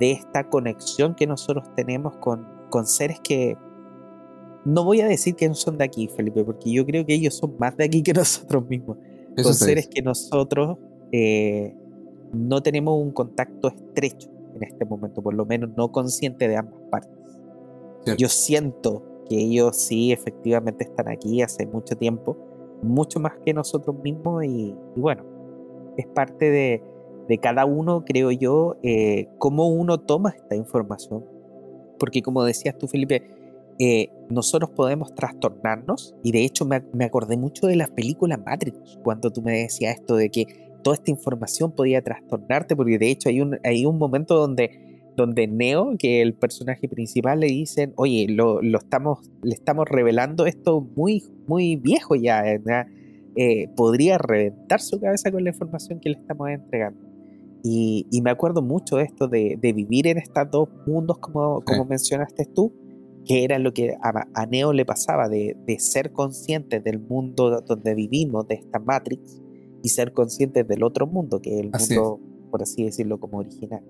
[0.00, 3.56] de esta conexión que nosotros tenemos con, con seres que
[4.64, 7.34] no voy a decir que no son de aquí, Felipe, porque yo creo que ellos
[7.34, 8.98] son más de aquí que nosotros mismos.
[9.36, 10.78] son seres que nosotros
[11.12, 11.74] eh,
[12.32, 16.80] no tenemos un contacto estrecho en este momento, por lo menos no consciente de ambas
[16.90, 17.16] partes.
[18.16, 22.36] Yo siento que ellos sí efectivamente están aquí hace mucho tiempo,
[22.82, 25.24] mucho más que nosotros mismos y, bueno,
[25.96, 26.82] es parte de,
[27.28, 31.24] de, cada uno, creo yo, eh, cómo uno toma esta información.
[31.98, 33.22] Porque como decías tú, Felipe,
[33.80, 38.98] eh, nosotros podemos trastornarnos y de hecho me, me acordé mucho de las películas Matrix
[39.04, 40.46] cuando tú me decías esto de que
[40.82, 44.87] toda esta información podía trastornarte, porque de hecho hay un, hay un momento donde,
[45.18, 50.46] donde Neo, que el personaje principal, le dicen, oye, lo, lo estamos, le estamos revelando
[50.46, 56.18] esto muy, muy viejo ya, eh, podría reventar su cabeza con la información que le
[56.18, 57.00] estamos entregando.
[57.64, 61.62] Y, y me acuerdo mucho de esto de, de, vivir en estos dos mundos, como,
[61.62, 62.72] como mencionaste tú,
[63.26, 67.60] que era lo que a, a Neo le pasaba, de, de, ser consciente del mundo
[67.60, 69.42] donde vivimos, de esta Matrix,
[69.82, 72.20] y ser conscientes del otro mundo, que es el mundo,
[72.52, 73.82] por así decirlo, como original.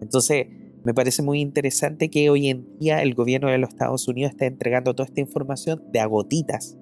[0.00, 0.46] Entonces,
[0.88, 4.46] me parece muy interesante que hoy en día el gobierno de los Estados Unidos está
[4.46, 6.78] entregando toda esta información de agotitas,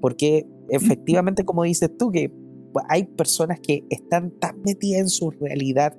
[0.00, 2.30] porque efectivamente, como dices tú, que
[2.88, 5.96] hay personas que están tan metidas en su realidad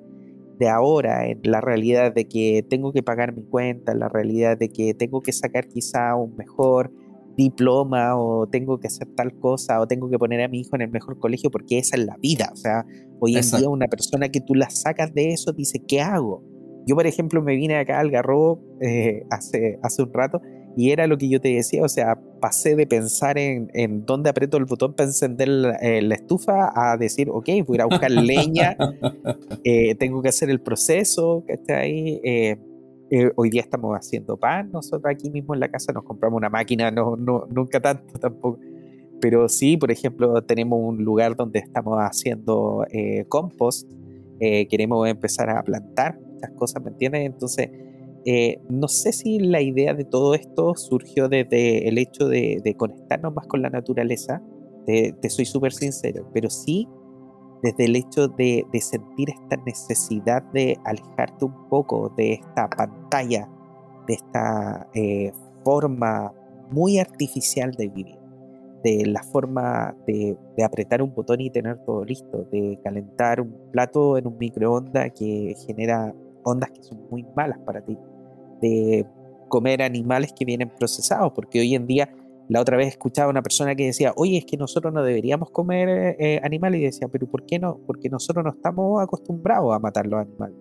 [0.58, 4.56] de ahora, en la realidad de que tengo que pagar mi cuenta, en la realidad
[4.56, 6.90] de que tengo que sacar quizá un mejor
[7.36, 10.80] diploma o tengo que hacer tal cosa o tengo que poner a mi hijo en
[10.80, 12.48] el mejor colegio porque esa es la vida.
[12.54, 12.86] O sea,
[13.18, 16.42] hoy en día una persona que tú la sacas de eso dice, ¿qué hago?
[16.86, 20.40] Yo, por ejemplo, me vine acá al Garrobo eh, hace, hace un rato
[20.76, 24.30] y era lo que yo te decía, o sea, pasé de pensar en, en dónde
[24.30, 27.82] aprieto el botón para encender la, eh, la, estufa a decir, ok, voy a ir
[27.82, 28.76] a buscar leña,
[29.64, 32.20] eh, tengo que hacer el proceso, que está ahí.
[33.12, 36.48] Eh, hoy día estamos haciendo pan, nosotros aquí mismo en la casa nos compramos una
[36.48, 38.60] máquina, no, no, nunca tanto tampoco.
[39.20, 43.90] Pero sí, por ejemplo, tenemos un lugar donde estamos haciendo eh, compost,
[44.38, 47.26] eh, queremos empezar a plantar muchas cosas, ¿me entiendes?
[47.26, 47.70] Entonces,
[48.24, 53.34] eh, no sé si la idea de todo esto surgió desde el hecho de, conectarnos
[53.34, 54.42] más con la naturaleza,
[54.86, 56.88] te, soy súper sincero, pero sí
[57.62, 63.48] desde el hecho de, sentir esta necesidad de alejarte un poco de esta pantalla,
[64.06, 65.32] de esta eh,
[65.64, 66.32] forma
[66.70, 68.18] muy artificial de vivir,
[68.82, 74.18] de la forma de, apretar un botón y tener todo listo, de calentar un plato
[74.18, 76.14] en un microondas que genera
[76.44, 77.98] ondas que son muy malas para ti,
[78.60, 79.06] de
[79.48, 82.10] comer animales que vienen procesados, porque hoy en día
[82.50, 85.50] la otra vez escuchaba a una persona que decía, oye, es que nosotros no deberíamos
[85.52, 86.80] comer eh, animales.
[86.80, 87.78] Y decía, pero ¿por qué no?
[87.86, 90.56] Porque nosotros no estamos acostumbrados a matar los animales.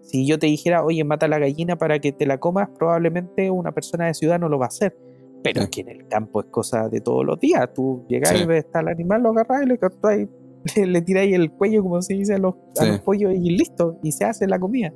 [0.00, 3.72] Si yo te dijera, oye, mata la gallina para que te la comas, probablemente una
[3.72, 4.96] persona de ciudad no lo va a hacer.
[5.42, 5.68] Pero sí.
[5.68, 7.70] que en el campo es cosa de todos los días.
[7.74, 8.44] Tú llegas sí.
[8.44, 10.28] y ves está el animal, lo agarras y le cortáis,
[10.76, 12.86] le, le tiráis el cuello, como se dice, a los, sí.
[12.86, 13.98] a los, pollos y listo.
[14.02, 14.94] Y se hace la comida.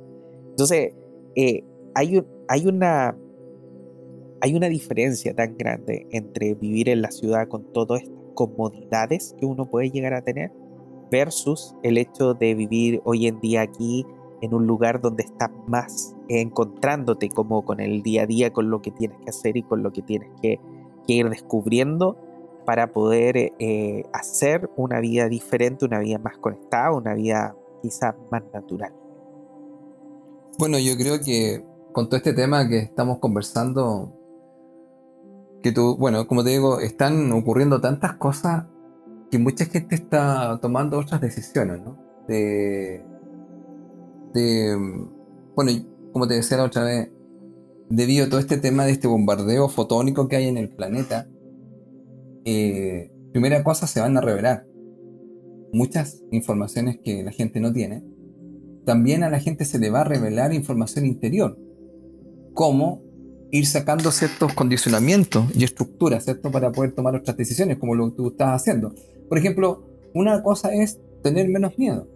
[0.59, 0.93] Entonces,
[1.37, 1.63] eh,
[1.95, 3.17] hay, hay una
[4.41, 9.45] hay una diferencia tan grande entre vivir en la ciudad con todas estas comodidades que
[9.45, 10.51] uno puede llegar a tener
[11.09, 14.05] versus el hecho de vivir hoy en día aquí
[14.41, 18.81] en un lugar donde estás más encontrándote como con el día a día, con lo
[18.81, 20.59] que tienes que hacer y con lo que tienes que,
[21.07, 22.17] ir descubriendo
[22.65, 28.43] para poder eh, hacer una vida diferente, una vida más conectada, una vida quizás más
[28.53, 28.98] natural.
[30.59, 34.13] Bueno, yo creo que con todo este tema que estamos conversando,
[35.63, 38.65] que tú, bueno, como te digo, están ocurriendo tantas cosas
[39.31, 41.97] que mucha gente está tomando otras decisiones, ¿no?
[42.27, 43.01] De,
[44.33, 44.75] de,
[45.55, 45.71] bueno,
[46.11, 47.09] como te decía la otra vez,
[47.89, 51.29] debido a todo este tema de este bombardeo fotónico que hay en el planeta,
[52.43, 54.67] eh, primera cosa se van a revelar
[55.71, 58.03] muchas informaciones que la gente no tiene.
[58.89, 61.55] También a la gente se le va a revelar información interior,
[62.55, 63.03] como
[63.51, 66.49] ir sacando ciertos condicionamientos y estructuras, ¿cierto?
[66.49, 68.95] Para poder tomar otras decisiones, como lo que tú estás haciendo.
[69.27, 69.83] Por ejemplo,
[70.15, 72.07] una cosa es tener menos miedo.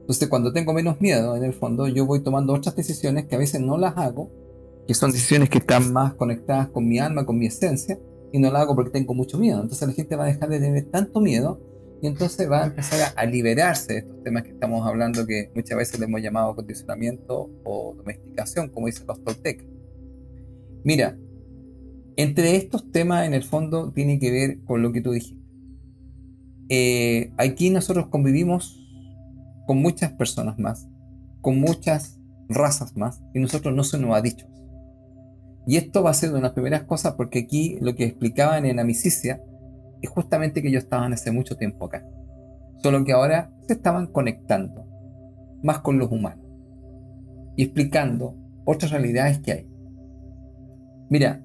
[0.00, 3.38] Entonces, cuando tengo menos miedo, en el fondo, yo voy tomando otras decisiones que a
[3.38, 4.30] veces no las hago,
[4.86, 7.98] que son decisiones que están más conectadas con mi alma, con mi esencia,
[8.32, 9.60] y no las hago porque tengo mucho miedo.
[9.60, 11.60] Entonces, la gente va a dejar de tener tanto miedo
[12.00, 15.76] y entonces va a empezar a, liberarse de estos temas que estamos hablando, que muchas
[15.76, 19.66] veces le hemos llamado condicionamiento o domesticación, como dicen los toltecas.
[20.84, 21.18] Mira,
[22.16, 25.42] entre estos temas, en el fondo, tiene que ver con lo que tú dijiste.
[26.68, 28.80] Eh, aquí nosotros convivimos
[29.66, 30.88] con muchas personas más,
[31.40, 34.46] con muchas razas más, y nosotros no se nos ha dicho.
[35.66, 38.78] Y esto va a ser de las primeras cosas porque aquí lo que explicaban en
[38.78, 39.42] Amicicia
[40.02, 42.06] es justamente que ellos estaban hace mucho tiempo acá.
[42.82, 44.86] Solo que ahora se estaban conectando
[45.62, 46.46] más con los humanos
[47.56, 49.68] y explicando otras realidades que hay.
[51.10, 51.44] Mira,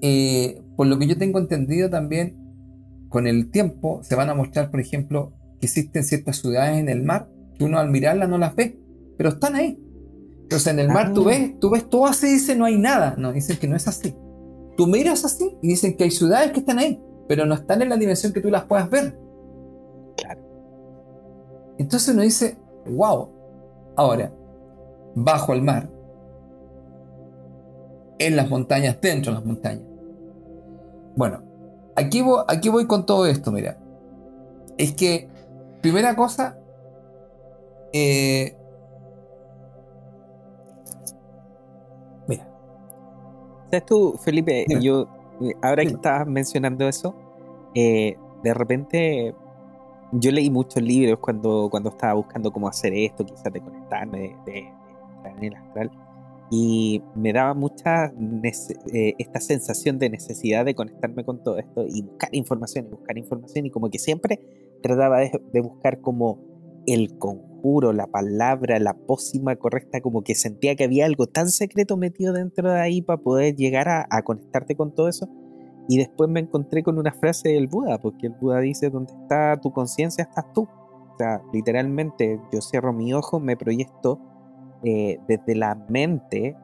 [0.00, 2.36] eh, por lo que yo tengo entendido también,
[3.08, 7.02] con el tiempo se van a mostrar, por ejemplo, que existen ciertas ciudades en el
[7.02, 8.80] mar que uno al mirarlas no las ve,
[9.18, 9.78] pero están ahí.
[10.42, 11.26] Entonces en el mar tú ah.
[11.26, 13.16] ves, tú ves todo así y dice no hay nada.
[13.18, 14.14] No, dicen que no es así.
[14.76, 16.98] Tú miras así y dicen que hay ciudades que están ahí,
[17.30, 19.16] pero no están en la dimensión que tú las puedas ver.
[20.16, 20.40] Claro.
[21.78, 22.56] Entonces uno dice,
[22.86, 23.28] wow.
[23.94, 24.32] Ahora,
[25.14, 25.88] bajo el mar,
[28.18, 29.84] en las montañas, dentro de las montañas.
[31.14, 31.40] Bueno,
[31.94, 33.78] aquí aquí voy con todo esto, mira.
[34.76, 35.28] Es que
[35.80, 36.58] Primera cosa,
[37.92, 38.56] eh,
[42.26, 42.44] mira.
[43.70, 44.66] ¿Sabes tú, Felipe?
[44.80, 45.06] Yo,
[45.62, 47.14] ahora que estabas mencionando eso,
[47.74, 49.34] eh, de repente
[50.12, 54.68] yo leí muchos libros cuando, cuando estaba buscando cómo hacer esto, quizás de conectarme, de,
[55.24, 55.90] en el astral,
[56.50, 58.12] y me daba mucha
[58.92, 63.16] eh, esta sensación de necesidad de conectarme con todo esto y buscar información y buscar
[63.18, 64.40] información, y como que siempre
[64.82, 66.40] trataba de, buscar como
[66.86, 71.96] el conjuro, la palabra, la pócima correcta, como que sentía que había algo tan secreto
[71.96, 75.28] metido dentro de ahí para poder llegar a, conectarte con todo eso.
[75.90, 79.60] Y después me encontré con una frase del Buda, porque el Buda dice, donde está
[79.60, 80.62] tu conciencia, estás tú.
[80.62, 84.20] O sea, literalmente yo cierro mi ojo, me proyecto
[84.84, 86.56] eh, desde la mente,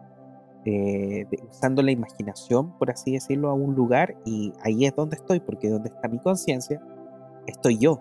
[0.64, 5.40] eh, usando la imaginación, por así decirlo, a un lugar y ahí es donde estoy,
[5.40, 6.80] porque donde está mi conciencia,
[7.48, 8.00] estoy yo.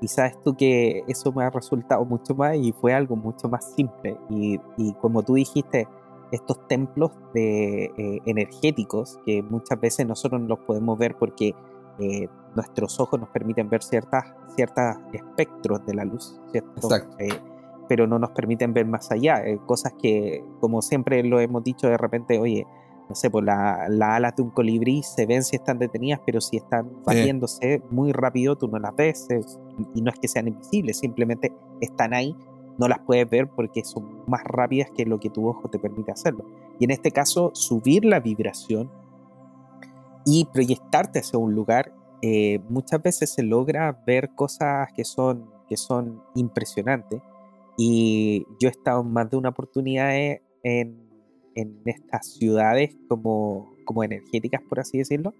[0.00, 3.70] Y sabes tú que eso me ha resultado mucho más y fue algo mucho más
[3.74, 4.16] simple.
[4.30, 4.58] Y,
[5.02, 5.86] como tú dijiste,
[6.34, 11.54] estos templos de, eh, energéticos que muchas veces nosotros no los podemos ver porque
[11.98, 14.24] eh, nuestros ojos nos permiten ver ciertas,
[14.56, 16.62] ciertos espectros de la luz, eh,
[17.88, 19.42] pero no nos permiten ver más allá.
[19.66, 22.66] cosas que, como siempre lo hemos dicho, de repente, oye,
[23.08, 26.56] no sé, pues las alas de un colibrí se ven si están detenidas, pero si
[26.56, 29.28] están batiéndose muy rápido, tú no las ves.
[29.94, 32.34] y no es que sean invisibles, simplemente están ahí,
[32.78, 36.12] no las puedes ver porque son más rápidas que lo que tu ojo te permite
[36.12, 36.44] hacerlo.
[36.78, 38.90] Y en este caso, subir la vibración
[40.24, 45.76] y proyectarte hacia un lugar, eh, muchas veces se logra ver cosas que son, que
[45.76, 47.20] son impresionantes.
[47.76, 50.14] Y yo he estado más de una oportunidad
[50.62, 51.04] en
[51.54, 55.34] en estas ciudades como, como energéticas, por así decirlo,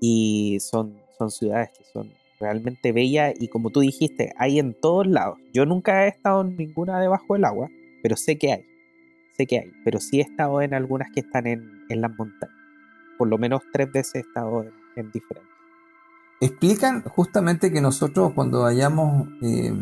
[0.00, 2.10] y son, son ciudades que son
[2.44, 5.38] realmente bellas y como tú dijiste, hay en todos lados.
[5.52, 7.70] Yo nunca he estado en ninguna debajo del agua,
[8.02, 8.64] pero sé que hay,
[9.36, 12.54] sé que hay, pero sí he estado en algunas que están en, en las montañas.
[13.16, 14.62] Por lo menos tres veces he estado
[14.96, 15.50] en, diferentes.
[16.40, 19.72] Explican justamente que nosotros cuando vayamos, eh,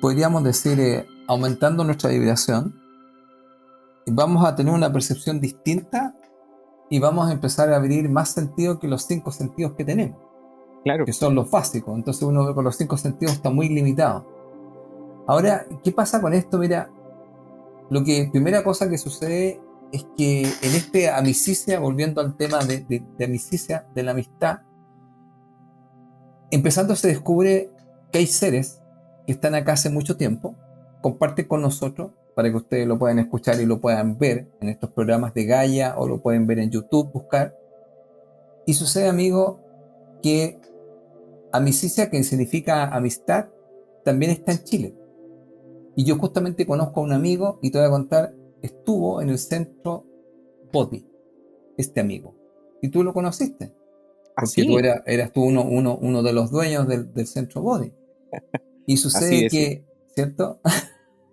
[0.00, 2.78] podríamos decir, eh, aumentando nuestra vibración,
[4.06, 6.14] vamos a tener una percepción distinta
[6.90, 10.29] y vamos a empezar a abrir más sentido que los cinco sentidos que tenemos.
[10.84, 11.04] Claro.
[11.04, 11.94] Que son los básicos.
[11.94, 14.26] Entonces uno con los cinco sentidos está muy limitado.
[15.26, 16.58] Ahora, ¿qué pasa con esto?
[16.58, 16.90] Mira,
[17.90, 19.60] lo que primera cosa que sucede
[19.92, 24.60] es que en este amicicia, volviendo al tema de, de, de amicicia, de la amistad,
[26.50, 27.70] empezando se descubre
[28.10, 28.80] que hay seres
[29.26, 30.56] que están acá hace mucho tiempo,
[31.00, 34.90] comparten con nosotros para que ustedes lo puedan escuchar y lo puedan ver en estos
[34.90, 37.56] programas de Gaia o lo pueden ver en YouTube, buscar.
[38.66, 39.60] Y sucede, amigo,
[40.22, 40.60] que
[41.52, 43.48] amicicia, que significa amistad,
[44.04, 44.94] también está en Chile.
[45.96, 49.38] Y yo justamente conozco a un amigo y te voy a contar, estuvo en el
[49.38, 50.06] centro
[50.72, 51.06] Body,
[51.76, 52.34] este amigo.
[52.80, 53.74] Y tú lo conociste.
[54.36, 57.92] Porque tú eras tú uno, uno, uno de los dueños del, del centro Body.
[58.86, 59.84] Y sucede que,
[60.14, 60.60] ¿cierto?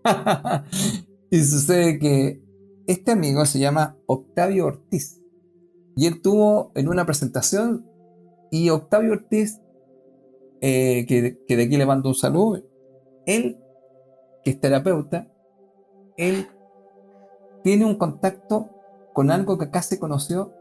[1.32, 2.41] y sucede que
[2.88, 5.22] este amigo se llama Octavio Ortiz.
[5.95, 7.86] Y él tuvo en una presentación,
[8.51, 9.59] y Octavio Ortiz,
[10.62, 12.64] eh, que, de aquí le mando un saludo,
[13.26, 13.58] él
[14.43, 15.28] que es terapeuta,
[16.16, 16.47] él
[17.64, 18.70] tiene un contacto
[19.14, 20.53] con algo que acá se conoció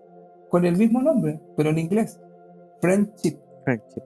[0.50, 2.20] con el mismo nombre, pero en inglés.
[2.80, 3.38] Friendship.
[3.64, 4.02] Friendship.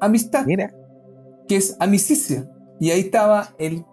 [0.00, 0.44] Amistad.
[0.46, 0.72] Mira.
[1.48, 2.48] Que es amicicia.
[2.80, 3.84] Y ahí estaba el,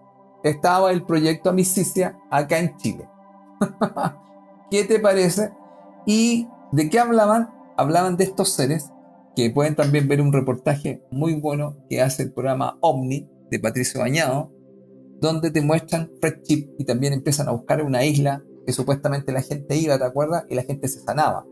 [0.42, 3.08] estaba el proyecto Amicicia acá en Chile.
[4.70, 5.52] ¿Qué te parece?
[6.06, 7.50] ¿Y de qué hablaban?
[7.76, 8.90] Hablaban de estos seres
[9.36, 14.00] que pueden también ver un reportaje muy bueno que hace el programa Omni de Patricio
[14.00, 14.52] Bañado,
[15.20, 19.76] donde te muestran Friendship y también empiezan a buscar una isla que supuestamente la gente
[19.76, 20.44] iba, ¿te acuerdas?
[20.48, 21.46] Y la gente se sanaba.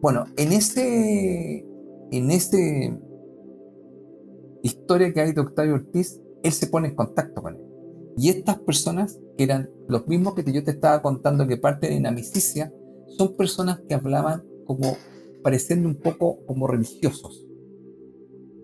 [0.00, 1.66] Bueno, en ese,
[2.10, 2.98] en ese
[4.62, 7.62] historia que hay de Octavio Ortiz, él se pone en contacto con él.
[8.16, 12.06] Y estas personas, que eran los mismos que yo te estaba contando que parten en
[12.06, 12.72] amicicia,
[13.16, 14.96] son personas que hablaban como
[15.42, 17.46] pareciendo un poco como religiosos.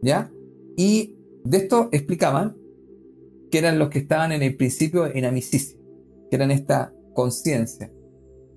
[0.03, 0.31] ¿Ya?
[0.77, 2.57] Y de esto explicaban
[3.51, 5.79] que eran los que estaban en el principio en amicicia,
[6.31, 7.93] que eran esta conciencia,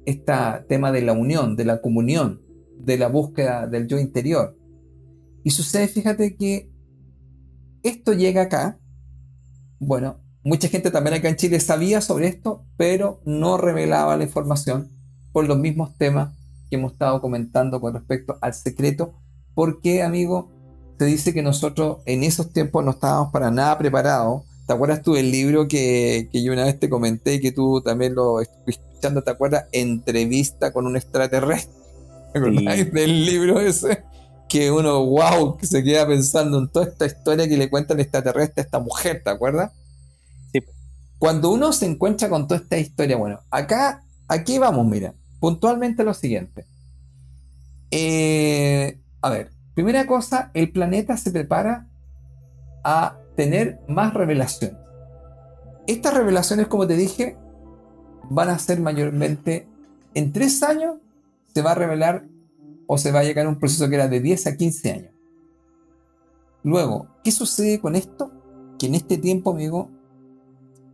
[0.05, 0.33] este
[0.67, 2.41] tema de la unión, de la comunión,
[2.77, 4.57] de la búsqueda del yo interior.
[5.43, 6.71] Y sucede, fíjate que
[7.83, 8.79] esto llega acá,
[9.79, 14.89] bueno, mucha gente también acá en Chile sabía sobre esto, pero no revelaba la información
[15.31, 16.38] por los mismos temas
[16.69, 19.13] que hemos estado comentando con respecto al secreto,
[19.55, 20.49] porque, amigo,
[20.99, 24.43] se dice que nosotros en esos tiempos no estábamos para nada preparados.
[24.67, 28.13] ¿Te acuerdas tú del libro que, yo una vez te comenté y que tú también
[28.13, 29.23] lo estuviste escuchando?
[29.23, 29.65] ¿Te acuerdas?
[29.71, 31.73] Entrevista con un extraterrestre.
[32.33, 34.03] ¿Te acuerdas del libro ese?
[34.47, 38.01] Que uno, wow, que se queda pensando en toda esta historia que le cuenta el
[38.01, 39.71] extraterrestre a esta mujer, ¿te acuerdas?
[40.51, 40.59] Sí.
[41.17, 46.13] Cuando uno se encuentra con toda esta historia, bueno, acá, aquí vamos, mira puntualmente lo
[46.13, 46.65] siguiente.
[47.91, 51.87] Eh, a ver, primera cosa, el planeta se prepara
[52.83, 54.77] a tener más revelaciones.
[55.87, 57.37] Estas revelaciones, como te dije,
[58.29, 59.67] van a ser mayormente
[60.13, 60.97] en tres años,
[61.53, 62.25] se va a revelar
[62.87, 65.13] o se va a llegar a un proceso que era de 10 a 15 años.
[66.63, 68.31] Luego, ¿qué sucede con esto?
[68.77, 69.89] Que en este tiempo, amigo,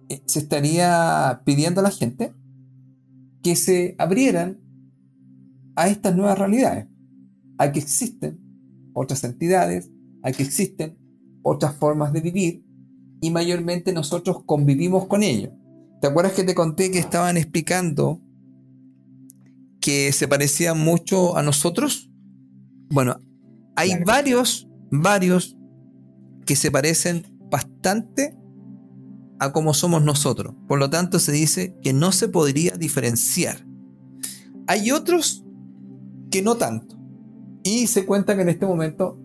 [0.10, 2.34] eh, se estaría pidiendo a la gente
[3.46, 4.60] que se abrieran
[5.76, 6.88] a estas nuevas realidades,
[7.60, 8.40] a que existen
[8.92, 9.92] otras entidades,
[10.24, 10.98] a que existen
[11.44, 12.66] otras formas de vivir
[13.22, 15.52] y mayormente nosotros convivimos con ellos.
[16.02, 18.20] ¿Te acuerdas que te conté que estaban explicando
[19.80, 22.10] que se parecían mucho a nosotros?
[22.90, 23.20] Bueno,
[23.76, 25.56] hay varios, varios
[26.48, 28.36] que se parecen bastante
[29.40, 30.54] a como somos nosotros.
[30.68, 33.66] Por lo tanto, se dice que no se podría diferenciar.
[34.68, 35.46] Hay otros
[36.32, 36.96] que no tanto.
[37.64, 39.20] Y se cuenta que en este momento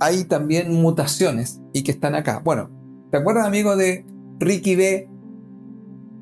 [0.00, 2.40] hay también mutaciones y que están acá.
[2.44, 2.70] Bueno,
[3.10, 4.04] ¿te acuerdas, amigo, de
[4.38, 5.08] Ricky B?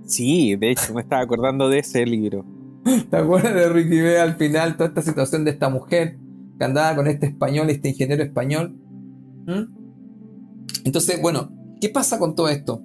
[0.07, 2.45] Sí, de hecho, me estaba acordando de ese libro.
[3.11, 4.77] ¿Te acuerdas de Ricky B al final?
[4.77, 6.19] Toda esta situación de esta mujer
[6.59, 8.77] que andaba con este español, este ingeniero español.
[9.47, 9.85] ¿Mm?
[10.85, 11.51] Entonces, bueno,
[11.85, 12.81] ¿Qué pasa con todo esto?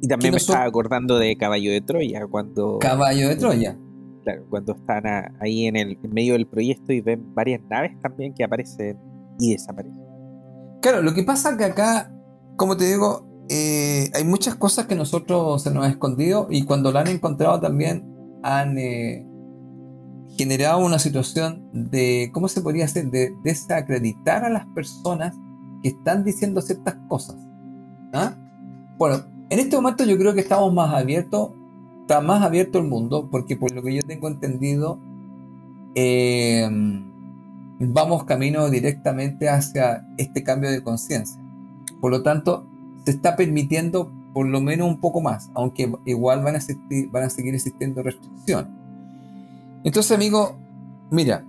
[0.00, 2.78] Y también me estaba acordando de Caballo de Troya, cuando...
[2.78, 3.78] Caballo de Troya.
[4.22, 5.04] Claro, cuando están
[5.42, 8.98] ahí en el medio del proyecto y ven varias naves también que aparecen
[9.38, 10.00] y desaparecen.
[10.80, 12.14] Claro, lo que pasa es que acá,
[12.56, 16.92] como te digo, eh, hay muchas cosas que nosotros se nos ha escondido y cuando
[16.92, 18.10] la han encontrado también
[18.42, 19.26] han eh,
[20.38, 23.10] generado una situación de, ¿cómo se podría hacer?
[23.10, 25.36] De desacreditar a las personas
[25.82, 27.36] que están diciendo ciertas cosas.
[28.14, 28.32] ¿Ah?
[28.96, 31.50] Bueno, en este momento yo creo que estamos más abiertos,
[32.02, 34.98] está más abierto el mundo, porque por lo que yo tengo entendido,
[35.96, 36.68] eh,
[37.80, 41.40] vamos camino directamente hacia este cambio de conciencia.
[42.00, 42.64] Por lo tanto,
[43.04, 46.60] se está permitiendo por lo menos un poco más, aunque igual van a,
[47.10, 48.70] van a seguir existiendo restricciones.
[49.82, 50.56] Entonces, amigo,
[51.10, 51.44] mira,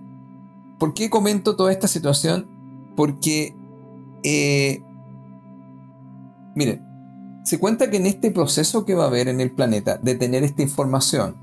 [0.78, 2.46] ¿por qué comento toda esta situación?
[2.96, 3.54] Porque
[4.24, 4.82] eh,
[6.56, 6.80] Mire,
[7.44, 10.42] se cuenta que en este proceso que va a haber en el planeta de tener
[10.42, 11.36] esta información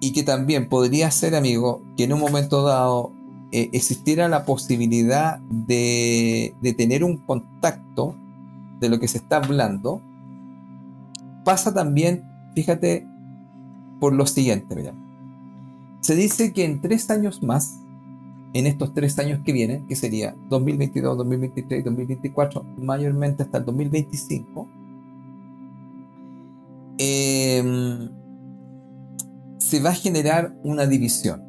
[0.00, 3.12] y que también podría ser, amigo, que en un momento dado
[3.52, 8.14] eh, existiera la posibilidad de, de tener un contacto
[8.80, 10.00] de lo que se está hablando,
[11.44, 13.06] pasa también, fíjate,
[14.00, 14.92] por lo siguiente.
[16.00, 17.80] Se dice que en tres años más
[18.54, 23.64] en estos tres años que vienen, que sería 2022, 2023 y 2024, mayormente hasta el
[23.64, 24.68] 2025,
[26.98, 28.10] em,
[29.58, 31.42] se va a generar una división.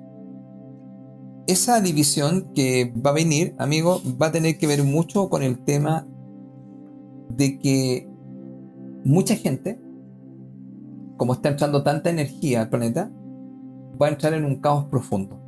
[1.45, 5.63] Esa división que va a venir, amigo, va a tener que ver mucho con el
[5.63, 6.07] tema
[7.29, 8.09] de que
[9.03, 9.79] mucha gente,
[11.17, 13.11] como está entrando tanta energía al planeta,
[14.01, 15.44] va a entrar en un caos profundo.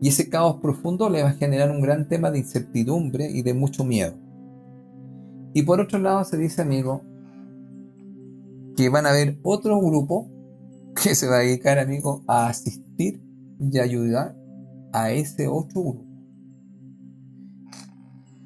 [0.00, 3.54] Y ese caos profundo le va a generar un gran tema de incertidumbre y de
[3.54, 4.14] mucho miedo.
[5.54, 7.02] Y por otro lado se dice, amigo,
[8.76, 10.30] que van a haber otro grupo
[11.02, 13.20] que se va a dedicar, amigo, a asistir
[13.58, 14.36] y ayudar
[14.92, 16.04] a ese otro grupo.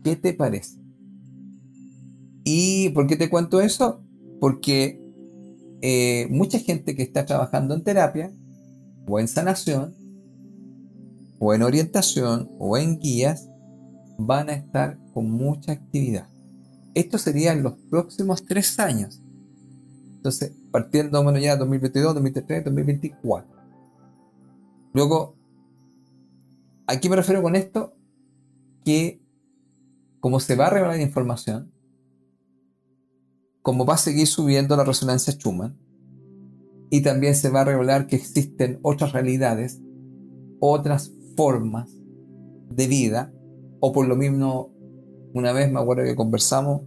[0.03, 0.81] ¿Qué te parece?
[2.45, 4.03] ¿Y por qué te cuento eso?
[4.41, 5.01] Porque
[5.81, 8.33] eh, mucha gente que está trabajando en terapia
[9.07, 9.95] o en sanación
[11.45, 13.51] o en orientación o en guías
[14.17, 16.29] van a estar con mucha actividad.
[16.95, 19.21] Esto sería en los próximos tres años.
[20.15, 23.57] Entonces, partiendo bueno, ya 2022, 2023, 2024.
[24.93, 25.35] Luego,
[26.87, 27.93] ¿a qué me refiero con esto?
[28.85, 29.21] Que
[30.21, 31.73] como se va a revelar información,
[33.63, 35.77] como va a seguir subiendo la resonancia Schumann,
[36.89, 39.81] y también se va a revelar que existen otras realidades,
[40.61, 41.91] otras formas
[42.71, 43.33] de vida,
[43.81, 44.73] o por lo mismo,
[45.35, 46.83] una vez me acuerdo que conversamos,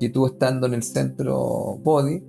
[0.00, 2.22] que tú estando en el centro Body,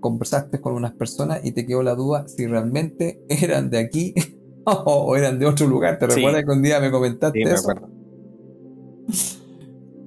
[0.00, 4.14] conversaste con unas personas y te quedó la duda si realmente eran de aquí
[4.64, 5.98] o eran de otro lugar.
[5.98, 7.88] ¿Te recuerdas que un día me comentaste sí, me Acuerdo.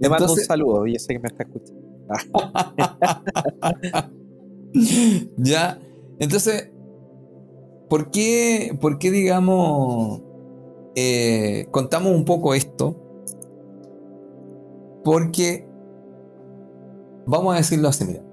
[0.01, 1.89] Le mando un saludo, yo sé que me está escuchando.
[5.38, 5.80] ya,
[6.20, 6.72] entonces,
[7.89, 10.22] ¿por qué, por qué digamos,
[10.95, 12.95] eh, contamos un poco esto?
[15.03, 15.67] Porque,
[17.25, 18.23] vamos a decirlo así, mira,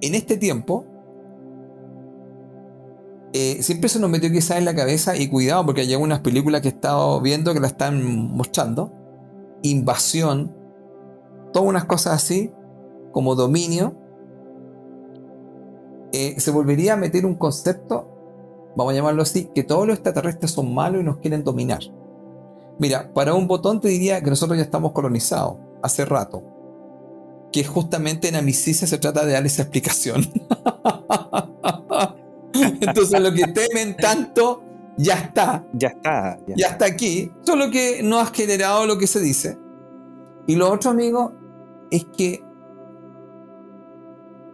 [0.00, 0.84] en este tiempo,
[3.32, 6.62] eh, siempre se nos metió quizás en la cabeza, y cuidado, porque hay algunas películas
[6.62, 8.02] que he estado viendo que la están
[8.34, 8.92] mostrando,
[9.62, 10.54] invasión,
[11.52, 12.52] todas unas cosas así,
[13.12, 13.94] como dominio,
[16.12, 18.15] eh, se volvería a meter un concepto,
[18.76, 21.80] vamos a llamarlo así, que todos los extraterrestres son malos y nos quieren dominar.
[22.78, 26.42] Mira, para un botón te diría que nosotros ya estamos colonizados hace rato.
[27.52, 30.26] Que justamente en Amicicia se trata de dar esa explicación.
[32.52, 34.62] Entonces lo que temen tanto
[34.96, 35.64] ya está.
[35.72, 36.38] Ya está.
[36.54, 37.32] Ya, está aquí.
[37.42, 39.58] Solo que no has generado lo que se dice.
[40.46, 41.32] Y lo otro, amigo,
[41.90, 42.42] es que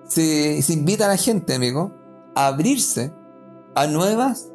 [0.09, 1.93] se, invita a la gente, amigo,
[2.35, 3.13] a abrirse
[3.75, 4.53] a nuevas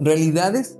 [0.00, 0.78] realidades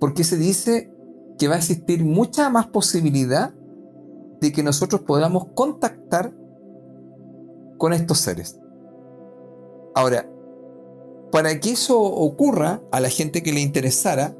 [0.00, 0.92] porque se dice
[1.38, 3.54] que va a existir mucha más posibilidad
[4.40, 6.34] de que nosotros podamos contactar
[7.78, 8.60] con estos seres.
[9.94, 10.28] Ahora,
[11.32, 14.36] para que eso ocurra a la gente que le interesara,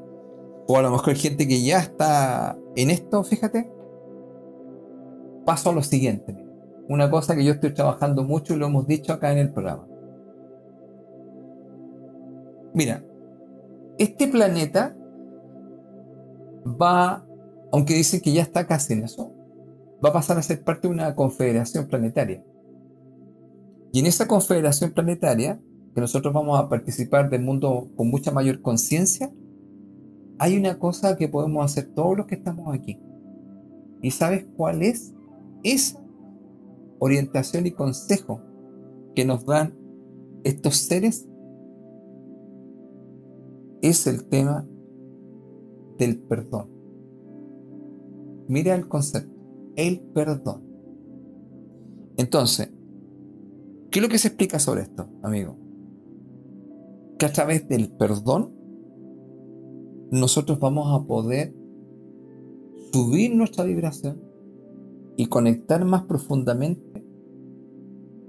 [0.67, 3.71] o a lo mejor gente que ya está en esto, fíjate,
[5.45, 6.45] paso a lo siguiente
[6.89, 9.87] una cosa que yo estoy trabajando mucho y lo hemos dicho acá en el programa.
[12.75, 13.05] Mira,
[13.99, 14.97] este planeta
[16.67, 17.25] va,
[17.73, 19.33] aunque dicen que ya está casi en eso,
[20.05, 22.45] va a pasar a ser parte de una confederación planetaria.
[23.93, 25.61] Y en esa confederación planetaria,
[25.95, 29.33] que nosotros vamos a participar del mundo con mucha mayor conciencia,
[30.39, 33.01] hay una cosa que podemos hacer todos los que estamos aquí.
[34.03, 35.15] ¿Y sabes cuál es?
[35.63, 36.05] Esa
[36.99, 38.43] orientación y consejo
[39.15, 39.79] que nos dan
[40.43, 41.29] estos seres
[43.85, 44.67] es el tema
[45.99, 46.71] del perdón.
[48.49, 49.31] Mira el concepto,
[49.77, 50.65] el perdón.
[52.17, 52.73] Entonces,
[53.91, 55.59] ¿qué es lo que se explica sobre esto, amigo?
[57.19, 58.55] Que a través del perdón
[60.11, 61.55] nosotros vamos a poder
[62.91, 64.19] subir nuestra vibración
[65.17, 67.05] y conectar más profundamente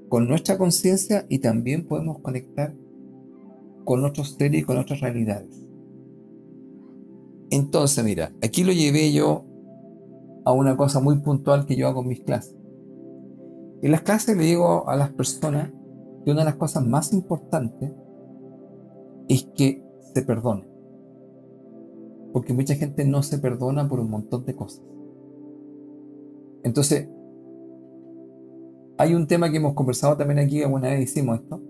[0.10, 2.76] con nuestra conciencia y también podemos conectar
[3.86, 5.66] con otros seres y con otras realidades.
[7.52, 9.46] Entonces, mira, aquí lo llevé yo
[10.44, 12.58] a una cosa muy puntual que yo hago en mis clases.
[13.82, 15.72] En las clases le digo a las personas
[16.24, 17.92] que una de las cosas más importantes
[19.30, 19.84] es que
[20.14, 20.68] se perdone.
[22.34, 24.84] Porque mucha gente no se perdona por un montón de cosas.
[26.64, 27.08] Entonces,
[28.98, 31.62] hay un tema que hemos conversado también aquí, alguna vez hicimos esto,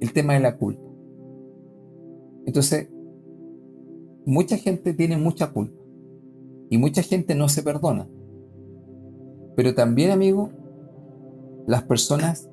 [0.00, 0.87] el tema de la culpa.
[2.48, 2.88] Entonces,
[4.24, 5.78] mucha gente tiene mucha culpa
[6.70, 8.08] y mucha gente no se perdona.
[9.54, 10.48] Pero también, amigo,
[11.66, 12.48] las personas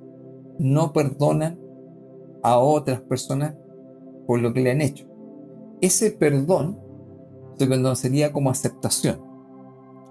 [0.59, 1.57] no perdonan
[2.43, 3.55] a otras personas
[4.27, 5.07] por lo que le han hecho.
[5.79, 6.77] Ese perdón
[7.57, 9.21] se conocería como aceptación.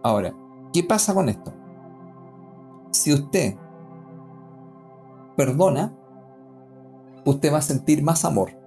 [0.03, 0.35] Ahora,
[0.72, 1.53] ¿Qué pasa con esto?
[2.91, 3.55] si usted
[5.37, 5.95] perdona,
[7.26, 8.64] usted va a sentir más amor.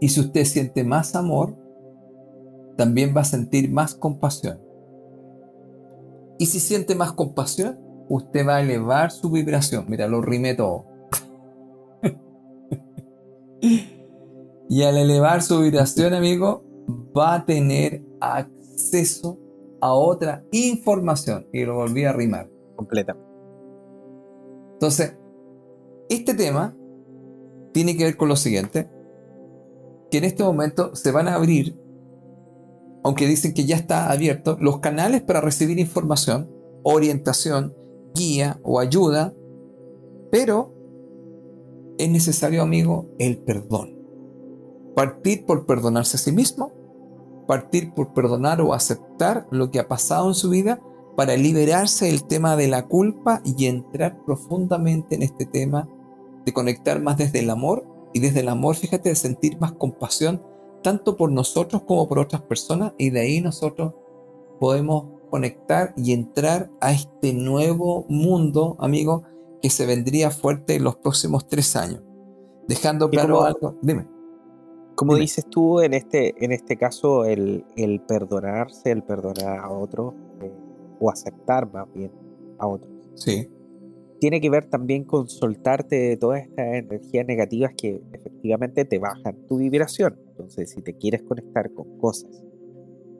[0.00, 1.56] Y si usted siente más amor,
[2.76, 4.60] también va a sentir más compasión.
[6.38, 9.86] Y si siente más compasión, usted va a elevar su vibración.
[9.88, 10.86] Mira, lo rime todo.
[13.60, 16.64] y al elevar su vibración, amigo,
[17.16, 19.38] va a tener acceso
[19.80, 21.48] a otra información.
[21.52, 22.48] Y lo volví a rimar.
[22.76, 23.28] Completamente.
[24.74, 25.16] Entonces,
[26.08, 26.76] este tema
[27.72, 28.88] tiene que ver con lo siguiente,
[30.10, 31.78] que en este momento se van a abrir,
[33.04, 36.50] aunque dicen que ya está abierto, los canales para recibir información,
[36.82, 37.74] orientación,
[38.14, 39.34] guía o ayuda,
[40.30, 40.74] pero
[41.98, 43.98] es necesario, amigo, el perdón.
[44.94, 46.72] Partir por perdonarse a sí mismo,
[47.46, 50.80] partir por perdonar o aceptar lo que ha pasado en su vida
[51.16, 55.88] para liberarse del tema de la culpa y entrar profundamente en este tema
[56.44, 60.42] de conectar más desde el amor y desde el amor, fíjate, de sentir más compasión
[60.82, 63.94] tanto por nosotros como por otras personas y de ahí nosotros
[64.60, 69.24] podemos conectar y entrar a este nuevo mundo, amigo,
[69.60, 72.02] que se vendría fuerte en los próximos tres años.
[72.66, 74.06] Dejando claro algo, dime.
[74.94, 77.64] Como dices tú, en este, en este caso, el,
[78.08, 80.52] perdonarse, el perdonar a otro, eh,
[80.98, 82.10] o aceptar más bien
[82.58, 82.90] a otros.
[83.14, 83.48] Sí.
[84.20, 89.46] Tiene que ver también con soltarte de todas estas energías negativas que efectivamente te bajan
[89.46, 90.18] tu vibración.
[90.30, 92.44] Entonces, si te quieres conectar con cosas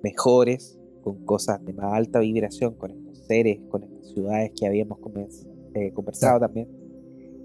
[0.02, 4.98] mejores, con cosas de más alta vibración, con estos seres, con estas ciudades que habíamos
[5.74, 6.68] eh, conversado también.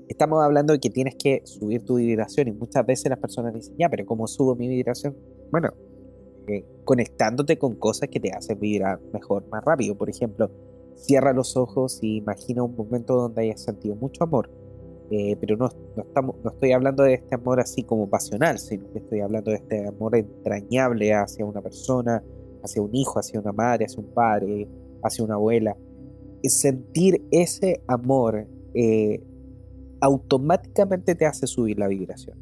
[0.08, 3.76] Estamos hablando de que tienes que subir tu vibración y muchas veces las personas dicen,
[3.78, 5.16] ya, pero ¿cómo subo mi vibración?
[5.52, 5.70] Bueno,
[6.48, 9.96] eh, conectándote con cosas que te hacen vibrar mejor, más rápido.
[9.96, 10.52] Por ejemplo,
[10.96, 14.50] cierra los ojos y imagina un momento donde hayas sentido mucho amor.
[15.12, 18.92] Eh, pero no, no, estamos, no estoy hablando de este amor así como pasional, sino
[18.92, 22.24] que estoy hablando de este amor entrañable hacia una persona,
[22.64, 24.68] hacia un hijo, hacia una madre, hacia un padre,
[25.04, 25.78] hacia una abuela.
[26.44, 29.22] Sentir ese amor eh,
[30.02, 32.38] automáticamente te hace subir la vibración.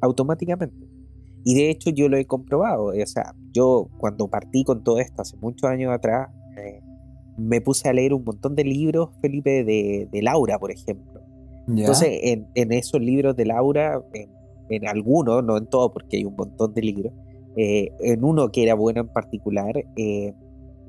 [0.00, 0.88] Automáticamente.
[1.44, 2.86] Y de hecho yo lo he comprobado.
[2.86, 6.28] O sea, yo cuando partí con todo esto hace muchos años atrás,
[6.58, 6.80] eh,
[7.36, 11.20] me puse a leer un montón de libros, Felipe, de, Laura, por ejemplo.
[11.68, 14.30] Entonces, en, esos libros de Laura, en,
[14.68, 17.12] en algunos, no en todos, porque hay un montón de libros,
[17.56, 20.34] eh, en uno que era bueno en particular, eh,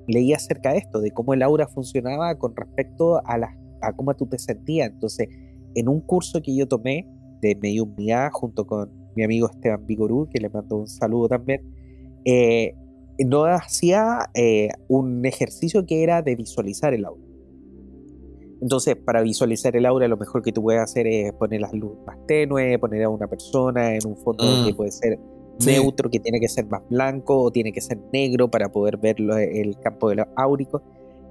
[0.08, 4.14] leí acerca de esto, de cómo el aura funcionaba con respecto a, la, a cómo
[4.16, 4.89] tú te sentías.
[4.91, 5.30] Entonces,
[5.76, 7.08] en un curso que yo tomé
[7.41, 11.62] de mediumnidad junto con mi amigo Esteban Vigorú, que le mando un saludo también,
[12.26, 12.76] eh,
[13.26, 14.30] no hacía
[14.88, 17.24] un ejercicio que era de visualizar el aura.
[18.61, 21.99] Entonces, para visualizar el aura, lo mejor que tú puedes hacer es poner las luces
[22.05, 24.76] más tenues, poner a una persona en un fondo que mm.
[24.76, 25.20] puede ser
[25.65, 29.18] neutro, que tiene que ser más blanco o tiene que ser negro para poder ver
[29.20, 30.82] el campo de los áuricos.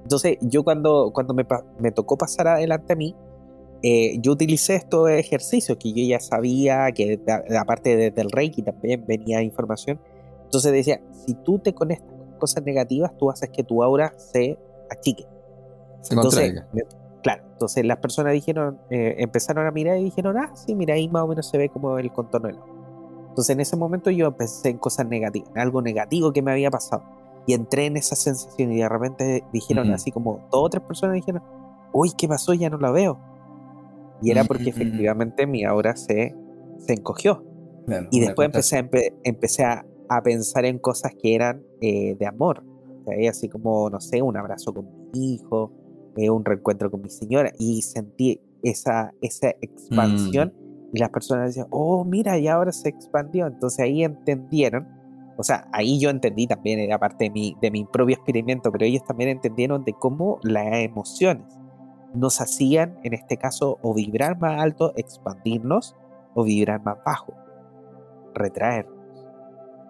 [0.03, 1.45] Entonces, yo cuando, cuando me,
[1.79, 3.13] me tocó pasar adelante a mí,
[3.83, 7.19] eh, yo utilicé estos ejercicios que yo ya sabía, que
[7.59, 9.99] aparte del Reiki también venía información.
[10.47, 14.57] Entonces decía, si tú te conectas con cosas negativas, tú haces que tu aura se
[14.89, 15.27] achique.
[16.01, 16.63] Se entonces,
[17.21, 21.09] claro, entonces las personas dijeron, eh, empezaron a mirar y dijeron, ah, sí, mira, ahí
[21.09, 22.71] más o menos se ve como el contorno del aura.
[23.27, 26.71] Entonces en ese momento yo pensé en cosas negativas, en algo negativo que me había
[26.71, 27.03] pasado.
[27.45, 31.15] Y entré en esa sensación y de repente dijeron así como dos o tres personas
[31.15, 31.43] dijeron,
[31.91, 32.53] uy, ¿qué pasó?
[32.53, 33.19] Ya no la veo.
[34.21, 36.35] Y era porque efectivamente mi aura se,
[36.79, 37.43] se encogió.
[38.11, 38.89] y después empecé,
[39.23, 39.85] empecé a,
[40.23, 42.63] pensar en cosas que eran eh, de amor.
[43.29, 45.71] así como, no sé, un abrazo con mi hijo,
[46.15, 47.51] eh, un reencuentro con mi señora.
[47.57, 50.53] Y sentí esa, esa expansión.
[50.55, 50.95] Mm.
[50.95, 53.47] Y las personas decían, oh, mira, y ahora se expandió.
[53.47, 54.87] Entonces ahí entendieron,
[55.37, 58.85] o sea, ahí yo entendí también, era parte de mi, de mi propio experimento, pero
[58.85, 61.45] ellos también entendieron de cómo las emociones
[62.13, 65.95] nos hacían, en este caso, o vibrar más alto, expandirnos,
[66.33, 67.33] o vibrar más bajo,
[68.33, 68.96] retraernos.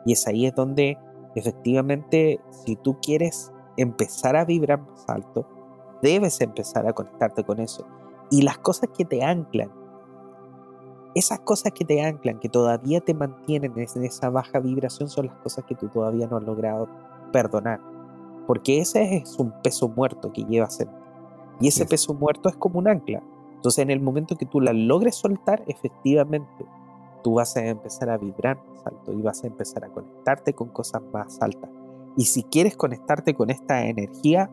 [0.07, 0.97] Y es ahí es donde
[1.35, 5.45] efectivamente, si tú quieres empezar a vibrar más alto,
[6.01, 7.85] debes empezar a conectarte con eso.
[8.31, 9.69] Y las cosas que te anclan,
[11.13, 15.35] esas cosas que te anclan, que todavía te mantienen en esa baja vibración, son las
[15.39, 16.87] cosas que tú todavía no has logrado
[17.33, 17.81] perdonar.
[18.47, 20.89] Porque ese es un peso muerto que llevas en
[21.59, 23.21] Y ese peso muerto es como un ancla.
[23.55, 26.65] Entonces, en el momento que tú la logres soltar, efectivamente,
[27.27, 30.69] tú vas a empezar a vibrar más alto y vas a empezar a conectarte con
[30.69, 31.69] cosas más altas.
[32.15, 34.49] Y si quieres conectarte con esta energía,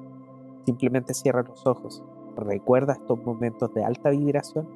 [0.64, 2.02] Simplemente cierra los ojos,
[2.36, 4.66] recuerda estos momentos de alta vibración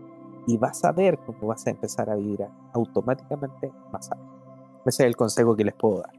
[0.46, 4.82] y vas a ver cómo vas a empezar a vibrar automáticamente más alto.
[4.84, 6.12] Ese es el consejo que les puedo dar.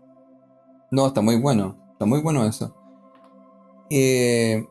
[0.91, 2.75] No, está muy bueno, está muy bueno eso.
[3.91, 4.67] Eh,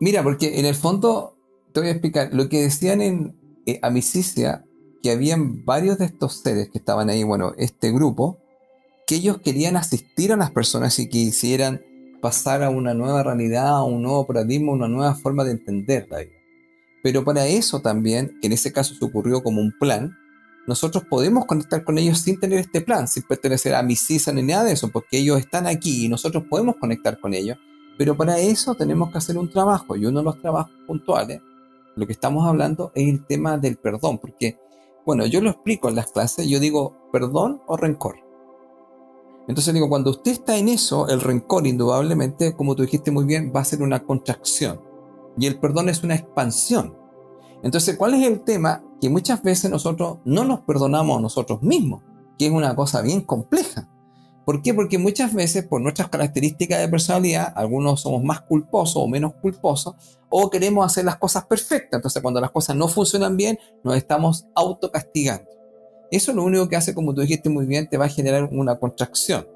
[0.00, 1.34] mira, porque en el fondo,
[1.72, 4.65] te voy a explicar, lo que decían en eh, Amicicia,
[5.06, 8.38] que habían varios de estos seres que estaban ahí, bueno, este grupo,
[9.06, 11.80] que ellos querían asistir a las personas y quisieran
[12.20, 16.18] pasar a una nueva realidad, a un nuevo paradigma, una nueva forma de entender la
[16.18, 16.32] vida.
[17.04, 20.12] Pero para eso también, que en ese caso se ocurrió como un plan,
[20.66, 24.64] nosotros podemos conectar con ellos sin tener este plan, sin pertenecer a Misisa ni nada
[24.64, 27.58] de eso, porque ellos están aquí y nosotros podemos conectar con ellos.
[27.96, 31.40] Pero para eso tenemos que hacer un trabajo y uno de los trabajos puntuales,
[31.94, 34.58] lo que estamos hablando es el tema del perdón, porque,
[35.06, 38.16] bueno, yo lo explico en las clases, yo digo perdón o rencor.
[39.48, 43.52] Entonces digo, cuando usted está en eso, el rencor indudablemente, como tú dijiste muy bien,
[43.54, 44.80] va a ser una contracción
[45.38, 46.96] y el perdón es una expansión.
[47.62, 48.82] Entonces, ¿cuál es el tema?
[49.00, 52.02] Que muchas veces nosotros no nos perdonamos a nosotros mismos,
[52.38, 53.88] que es una cosa bien compleja.
[54.46, 54.72] ¿Por qué?
[54.72, 59.96] Porque muchas veces por nuestras características de personalidad, algunos somos más culposos o menos culposos,
[60.28, 61.98] o queremos hacer las cosas perfectas.
[61.98, 65.50] Entonces cuando las cosas no funcionan bien, nos estamos autocastigando.
[66.12, 68.78] Eso lo único que hace, como tú dijiste muy bien, te va a generar una
[68.78, 69.48] contracción.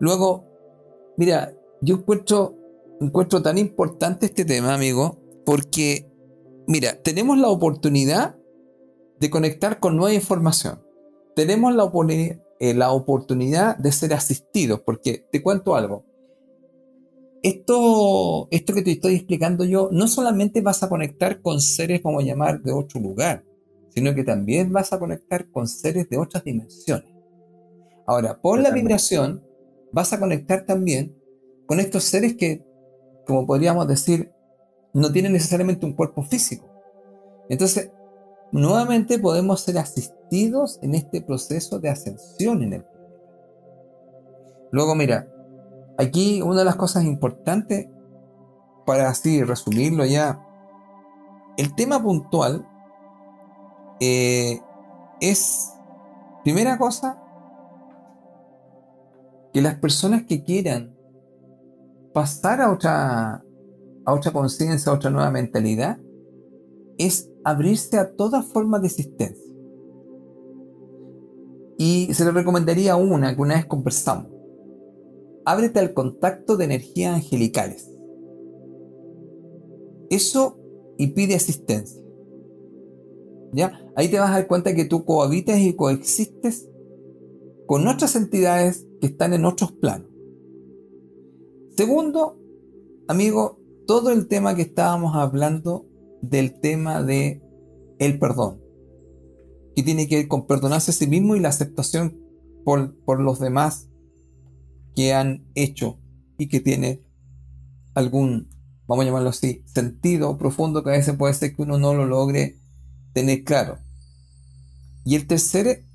[0.00, 0.44] Luego,
[1.16, 2.56] mira, yo encuentro,
[3.00, 6.10] encuentro tan importante este tema, amigo, porque,
[6.66, 8.34] mira, tenemos la oportunidad
[9.20, 10.82] de conectar con nueva información.
[11.36, 16.04] Tenemos la, oportunidad eh, la oportunidad de ser asistidos, porque te cuento algo.
[17.42, 22.20] Esto, esto que te estoy explicando yo, no solamente vas a conectar con seres, como
[22.20, 23.46] llamar, de otro lugar,
[23.88, 27.10] sino que también vas a conectar con seres de otras dimensiones.
[28.06, 29.42] Ahora, por la vibración,
[29.90, 31.16] vas a conectar también
[31.64, 32.62] con estos seres que,
[33.26, 34.32] como podríamos decir,
[34.92, 36.68] no tienen necesariamente un cuerpo físico.
[37.48, 37.90] Entonces,
[38.52, 42.86] nuevamente podemos ser asistidos en este proceso de ascensión en el.
[44.70, 45.28] Luego, mira,
[45.98, 47.88] aquí una de las cosas importantes,
[48.86, 50.46] para así resumirlo ya,
[51.56, 52.66] el tema puntual
[53.98, 54.60] eh,
[55.20, 55.72] es,
[56.44, 57.20] primera cosa,
[59.52, 60.94] que las personas que quieran
[62.14, 63.42] pasar a otra,
[64.04, 65.98] a otra conciencia, a otra nueva mentalidad,
[66.98, 69.49] es abrirse a toda forma de existencia.
[71.80, 74.26] Y se le recomendaría una que una vez conversamos.
[75.46, 77.90] Ábrete al contacto de energías angelicales.
[80.10, 80.58] Eso
[80.98, 82.02] y pide asistencia.
[83.54, 83.80] ¿Ya?
[83.96, 86.68] Ahí te vas a dar cuenta que tú cohabitas y coexistes
[87.64, 90.10] con otras entidades que están en otros planos.
[91.78, 92.38] Segundo,
[93.08, 95.86] amigo, todo el tema que estábamos hablando
[96.20, 97.40] del tema de
[97.98, 98.60] el perdón,
[99.80, 102.18] que tiene que ver con perdonarse a sí mismo y la aceptación
[102.66, 103.88] por, por los demás
[104.94, 105.98] que han hecho
[106.36, 107.02] y que tiene
[107.94, 108.50] algún,
[108.86, 112.04] vamos a llamarlo así, sentido profundo que a veces puede ser que uno no lo
[112.04, 112.60] logre
[113.14, 113.78] tener claro.
[115.06, 115.86] Y el tercer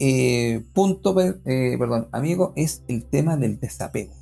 [0.00, 4.14] eh, punto, eh, perdón, amigo, es el tema del desapego.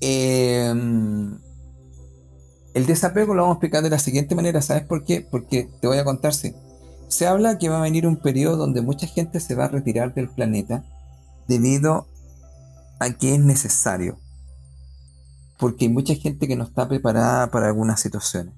[0.00, 0.72] Eh,
[2.74, 5.26] el desapego lo vamos a explicar de la siguiente manera, ¿sabes por qué?
[5.28, 6.54] Porque te voy a contar, sí.
[7.08, 10.14] Se habla que va a venir un periodo donde mucha gente se va a retirar
[10.14, 10.84] del planeta
[11.48, 12.06] debido
[13.00, 14.18] a que es necesario.
[15.58, 18.54] Porque hay mucha gente que no está preparada para algunas situaciones.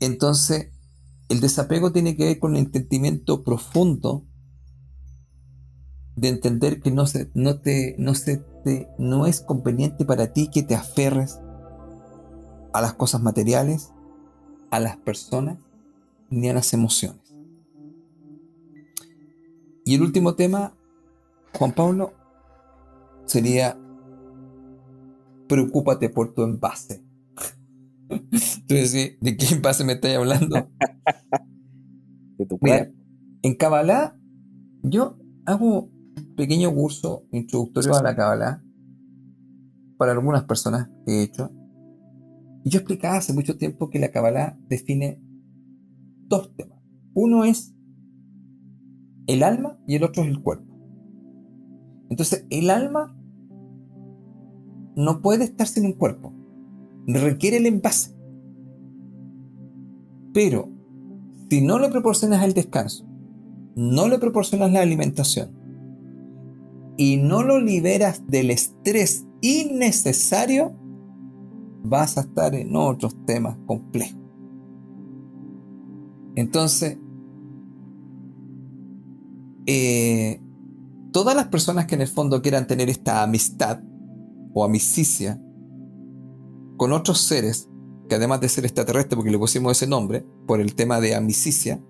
[0.00, 0.68] Entonces,
[1.28, 4.24] el desapego tiene que ver con el entendimiento profundo
[6.16, 10.48] de entender que no, se, no, te, no, se te, no es conveniente para ti
[10.52, 11.40] que te aferres
[12.72, 13.90] a las cosas materiales,
[14.70, 15.58] a las personas,
[16.34, 17.22] ni a las emociones.
[19.84, 20.76] Y el último tema,
[21.58, 22.12] Juan Pablo,
[23.26, 23.78] sería
[25.48, 27.04] preocúpate por tu envase.
[28.08, 30.56] Entonces, ¿de qué envase me estás hablando?
[32.38, 32.90] de tu Mira,
[33.42, 34.18] en Kabbalah,
[34.82, 38.64] yo hago un pequeño curso introductorio a la Kabbalah
[39.96, 41.52] para algunas personas que he hecho
[42.64, 45.20] y yo explicaba hace mucho tiempo que la Kabbalah define
[46.28, 46.78] dos temas.
[47.14, 47.74] Uno es
[49.26, 50.74] el alma y el otro es el cuerpo.
[52.10, 53.16] Entonces, el alma
[54.96, 56.32] no puede estar sin un cuerpo.
[57.06, 58.14] Requiere el envase.
[60.32, 60.70] Pero,
[61.48, 63.06] si no le proporcionas el descanso,
[63.76, 65.50] no le proporcionas la alimentación
[66.96, 70.72] y no lo liberas del estrés innecesario,
[71.82, 74.23] vas a estar en otros temas complejos.
[76.36, 76.98] Entonces,
[79.66, 80.40] eh,
[81.12, 83.80] todas las personas que en el fondo quieran tener esta amistad
[84.52, 85.40] o amicicia
[86.76, 87.68] con otros seres,
[88.08, 91.80] que además de ser extraterrestre, porque le pusimos ese nombre, por el tema de amicicia,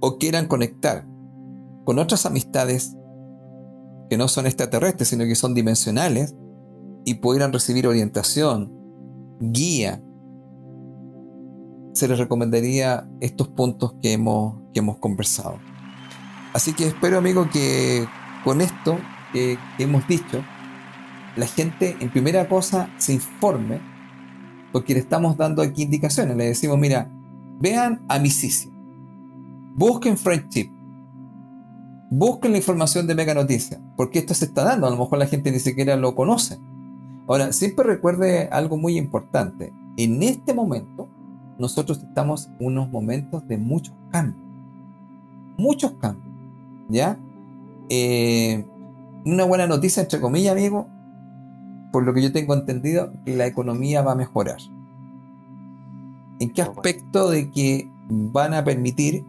[0.00, 1.06] o quieran conectar
[1.84, 2.96] con otras amistades
[4.08, 6.34] que no son extraterrestres, sino que son dimensionales,
[7.04, 8.72] y pudieran recibir orientación,
[9.40, 10.02] guía,
[11.92, 15.58] se les recomendaría estos puntos que hemos, que hemos conversado.
[16.52, 18.06] Así que espero, amigo, que
[18.44, 18.98] con esto
[19.32, 20.42] que, hemos dicho,
[21.36, 23.80] la gente en primera cosa se informe,
[24.72, 26.36] porque le estamos dando aquí indicaciones.
[26.36, 27.10] Le decimos, mira,
[27.60, 28.70] vean Amicicia,
[29.76, 30.70] busquen Friendship,
[32.10, 35.26] busquen la información de Mega Noticias, porque esto se está dando, a lo mejor la
[35.26, 36.58] gente ni siquiera lo conoce.
[37.28, 39.72] Ahora, siempre recuerde algo muy importante.
[39.96, 41.08] En este momento,
[41.60, 44.42] nosotros estamos en unos momentos de muchos cambios.
[45.58, 46.34] Muchos cambios.
[46.88, 47.18] ¿Ya?
[47.90, 48.64] Eh,
[49.26, 50.88] una buena noticia, entre comillas, amigo,
[51.92, 54.58] por lo que yo tengo entendido, que la economía va a mejorar.
[56.40, 59.24] ¿En qué aspecto de que van a permitir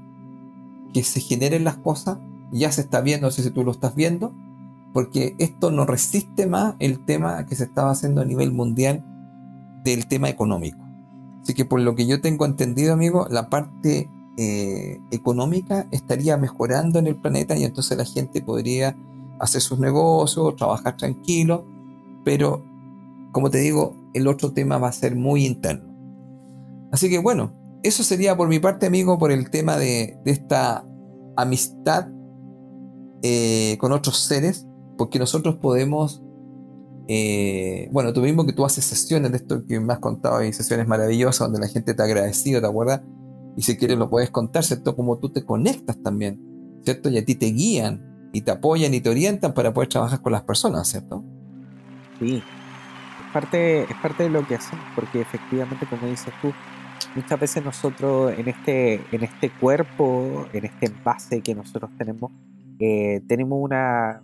[0.94, 2.18] que se generen las cosas?
[2.54, 4.34] Ya se está viendo, no sé si tú lo estás viendo,
[4.94, 9.04] porque esto no resiste más el tema que se estaba haciendo a nivel mundial
[9.84, 10.81] del tema económico.
[11.42, 17.00] Así que por lo que yo tengo entendido, amigo, la parte eh, económica estaría mejorando
[17.00, 18.96] en el planeta y entonces la gente podría
[19.40, 21.66] hacer sus negocios, trabajar tranquilo,
[22.24, 22.64] pero
[23.32, 25.92] como te digo, el otro tema va a ser muy interno.
[26.92, 30.86] Así que bueno, eso sería por mi parte, amigo, por el tema de, esta
[31.38, 32.08] amistad
[33.24, 34.68] eh, con otros seres
[35.02, 36.22] porque nosotros podemos,
[37.08, 40.54] eh, bueno, tú mismo que tú haces sesiones de esto que me has contado, hay
[40.54, 43.02] sesiones maravillosas donde la gente te ha agradecido, ¿te acuerdas?
[43.58, 44.96] Y si quieres lo puedes contar, ¿cierto?
[44.96, 46.40] Como tú te conectas también,
[46.84, 47.10] ¿cierto?
[47.10, 50.32] Y a ti te guían y te apoyan y te orientan para poder trabajar con
[50.32, 51.24] las personas, ¿cierto?
[52.20, 56.54] Sí, es parte, es parte de lo que hacemos, porque efectivamente, como dices tú,
[57.16, 62.32] muchas veces nosotros en este, en este cuerpo, en este envase que nosotros tenemos,
[62.80, 64.22] eh, tenemos una,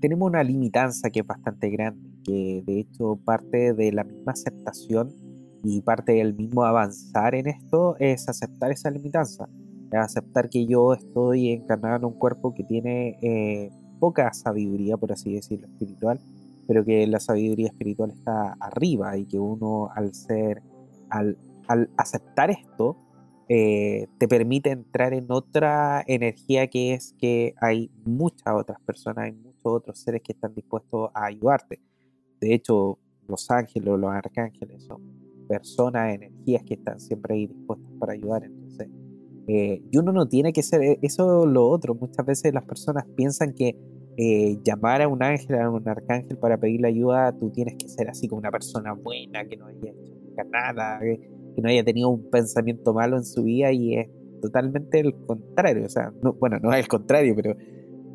[0.00, 5.14] tenemos una limitanza que es bastante grande, que de hecho parte de la misma aceptación
[5.62, 9.48] y parte del mismo avanzar en esto es aceptar esa limitanza,
[9.92, 15.34] aceptar que yo estoy encarnado en un cuerpo que tiene eh, poca sabiduría, por así
[15.34, 16.20] decirlo, espiritual,
[16.66, 20.62] pero que la sabiduría espiritual está arriba y que uno al ser,
[21.10, 21.38] al,
[21.68, 22.96] al aceptar esto,
[23.48, 29.32] eh, te permite entrar en otra energía que es que hay muchas otras personas, hay
[29.66, 31.80] muchos otros seres que están dispuestos a ayudarte.
[32.40, 32.98] De hecho,
[33.28, 35.02] los ángeles o los arcángeles son
[35.48, 38.44] personas, energías que están siempre ahí dispuestas para ayudar.
[38.44, 38.88] Entonces,
[39.48, 41.94] eh, y uno no tiene que ser e, eso lo otro.
[41.94, 43.76] Muchas veces las personas piensan que
[44.16, 48.08] eh, llamar a un ángel, a un arcángel para pedirle ayuda, tú tienes que ser
[48.08, 52.30] así como una persona buena, que no haya hecho nada, que no haya tenido un
[52.30, 54.08] pensamiento malo en su vida y es
[54.40, 55.86] totalmente el contrario.
[55.86, 57.56] O sea, no, bueno, no es el contrario, pero,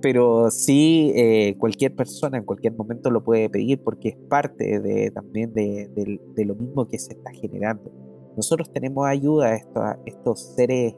[0.02, 5.12] pero sí eh, cualquier persona en cualquier momento lo puede pedir porque es parte de,
[5.12, 7.92] también de, lo mismo que se está generando.
[8.36, 10.96] Nosotros tenemos ayuda a estos, seres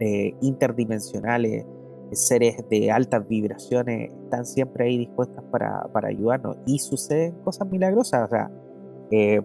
[0.00, 1.66] eh, interdimensionales,
[2.12, 8.26] seres de altas vibraciones, están siempre ahí dispuestos para, para ayudarnos y suceden cosas milagrosas.
[8.26, 8.50] O sea,
[9.10, 9.40] eh,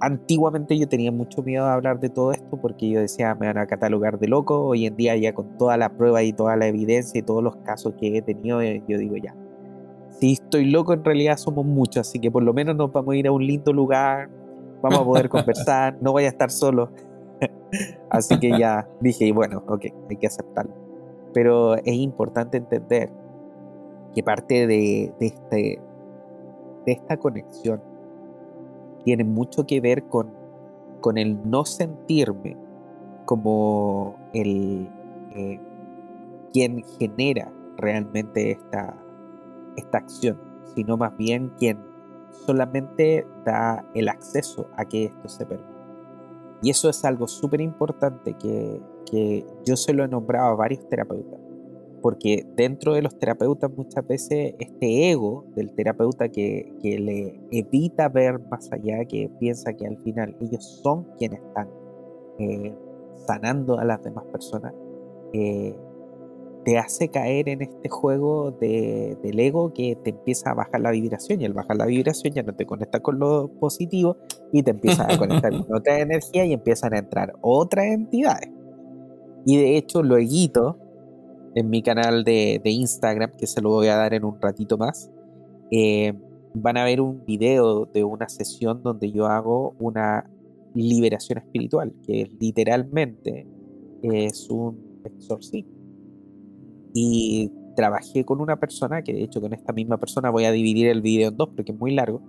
[0.00, 3.58] antiguamente yo tenía mucho miedo de hablar de todo esto porque yo decía, me van
[3.58, 4.64] a catalogar de loco.
[4.64, 7.56] Hoy en día ya con toda la prueba y toda la evidencia y todos los
[7.56, 9.34] casos que he tenido, eh, yo digo ya,
[10.18, 13.16] si estoy loco en realidad somos muchos, así que por lo menos nos vamos a
[13.16, 14.30] ir a un lindo lugar,
[14.82, 16.90] vamos a poder conversar, no voy a estar solo.
[18.10, 20.74] así que ya dije, bueno, ok, hay que aceptarlo.
[21.32, 23.10] Pero es importante entender
[24.14, 25.80] que parte de, de, este,
[26.86, 27.80] de esta conexión
[29.04, 30.32] tiene mucho que ver con,
[31.00, 32.56] con el no sentirme
[33.24, 34.88] como el
[35.34, 35.60] eh,
[36.52, 38.96] quien genera realmente esta,
[39.76, 40.40] esta acción,
[40.74, 41.78] sino más bien quien
[42.46, 45.70] solamente da el acceso a que esto se permita.
[46.62, 50.86] Y eso es algo súper importante que, que yo se lo he nombrado a varios
[50.88, 51.49] terapeutas
[52.00, 58.40] porque dentro de los terapeutas muchas veces este ego del terapeuta que, le evita ver
[58.50, 61.68] más allá, que piensa que al final ellos son quienes están
[62.38, 62.74] eh,
[63.26, 64.74] sanando a las demás personas,
[65.32, 65.74] eh,
[66.64, 70.90] te hace caer en este juego de, del ego que te empieza a bajar la
[70.90, 74.16] vibración y al bajar la vibración ya no te conectas con lo positivo
[74.52, 78.50] y te empiezas a conectar con otra energía y empiezan a entrar otras entidades.
[79.46, 80.76] Y de hecho, luego
[81.54, 85.10] en mi canal de, Instagram, que se lo voy a dar en un ratito más,
[85.70, 86.14] eh,
[86.54, 90.28] van a ver un video de una sesión donde yo hago una
[90.74, 93.46] liberación espiritual, que literalmente
[94.02, 95.72] es un exorcismo.
[96.92, 100.88] Y trabajé con una persona, que de hecho con esta misma persona voy a dividir
[100.88, 102.20] el video en dos porque es muy largo.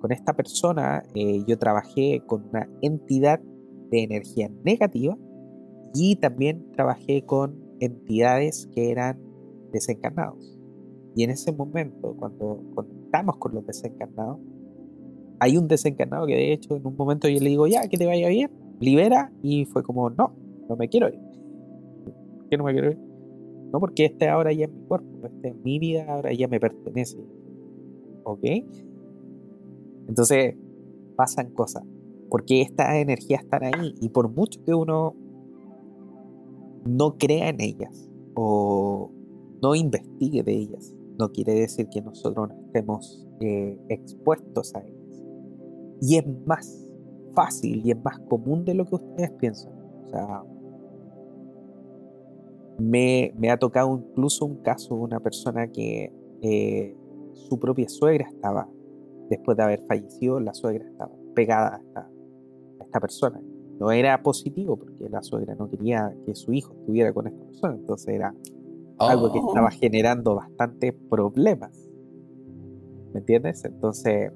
[0.00, 3.40] Con esta persona eh, yo trabajé con una entidad
[3.90, 5.16] de energía negativa
[5.94, 9.18] y también trabajé con entidades que eran
[9.72, 10.58] desencarnados.
[11.14, 14.38] Y en ese momento, cuando conectamos con los desencarnados,
[15.40, 18.06] hay un desencarnado que de hecho en un momento yo le digo, ya, que te
[18.06, 18.50] vaya bien,
[18.80, 20.32] libera, y fue como, no,
[20.68, 21.20] no me quiero ir.
[22.36, 22.98] ¿Por qué no me quiero ir?
[23.72, 26.58] No, porque este ahora ya es mi cuerpo, este es mi vida, ahora ya me
[26.58, 27.18] pertenece.
[28.24, 28.44] ¿Ok?
[30.08, 30.56] Entonces
[31.16, 31.82] pasan cosas,
[32.30, 35.14] porque estas energías están ahí y por mucho que uno
[36.86, 39.10] no crea en ellas o
[39.62, 45.24] no investigue de ellas, no quiere decir que nosotros no estemos eh, expuestos a ellas.
[46.00, 46.88] Y es más
[47.34, 49.72] fácil y es más común de lo que ustedes piensan.
[50.04, 50.42] O sea,
[52.78, 56.96] me, ha tocado incluso un caso de una persona que eh,
[57.32, 58.68] su propia suegra estaba,
[59.28, 62.00] después de haber fallecido, la suegra estaba pegada a esta,
[62.80, 63.40] a esta persona.
[63.78, 67.74] No era positivo porque la suegra no quería que su hijo estuviera con esta persona,
[67.74, 68.34] entonces era
[68.98, 69.78] algo que estaba oh.
[69.78, 71.88] generando bastantes problemas.
[73.12, 73.64] ¿Me entiendes?
[73.64, 74.32] Entonces,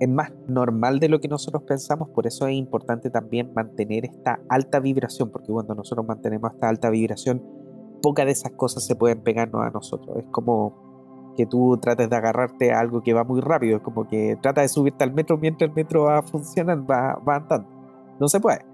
[0.00, 4.40] es más normal de lo que nosotros pensamos, por eso es importante también mantener esta
[4.48, 7.42] alta vibración, porque cuando nosotros mantenemos esta alta vibración,
[8.02, 10.16] pocas de esas cosas se pueden pegarnos a nosotros.
[10.18, 14.06] Es como que tú trates de agarrarte a algo que va muy rápido, es como
[14.08, 17.73] que trata de subirte al metro mientras el metro va funcionando, va, va andando.
[18.20, 18.64] No se puede.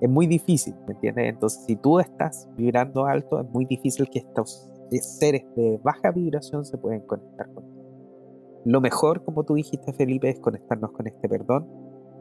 [0.00, 1.26] Es muy difícil, ¿me entiendes?
[1.28, 4.70] Entonces, si tú estás vibrando alto, es muy difícil que estos
[5.00, 7.84] seres de baja vibración se puedan conectar contigo.
[8.64, 11.66] Lo mejor, como tú dijiste, Felipe, es conectarnos con este perdón,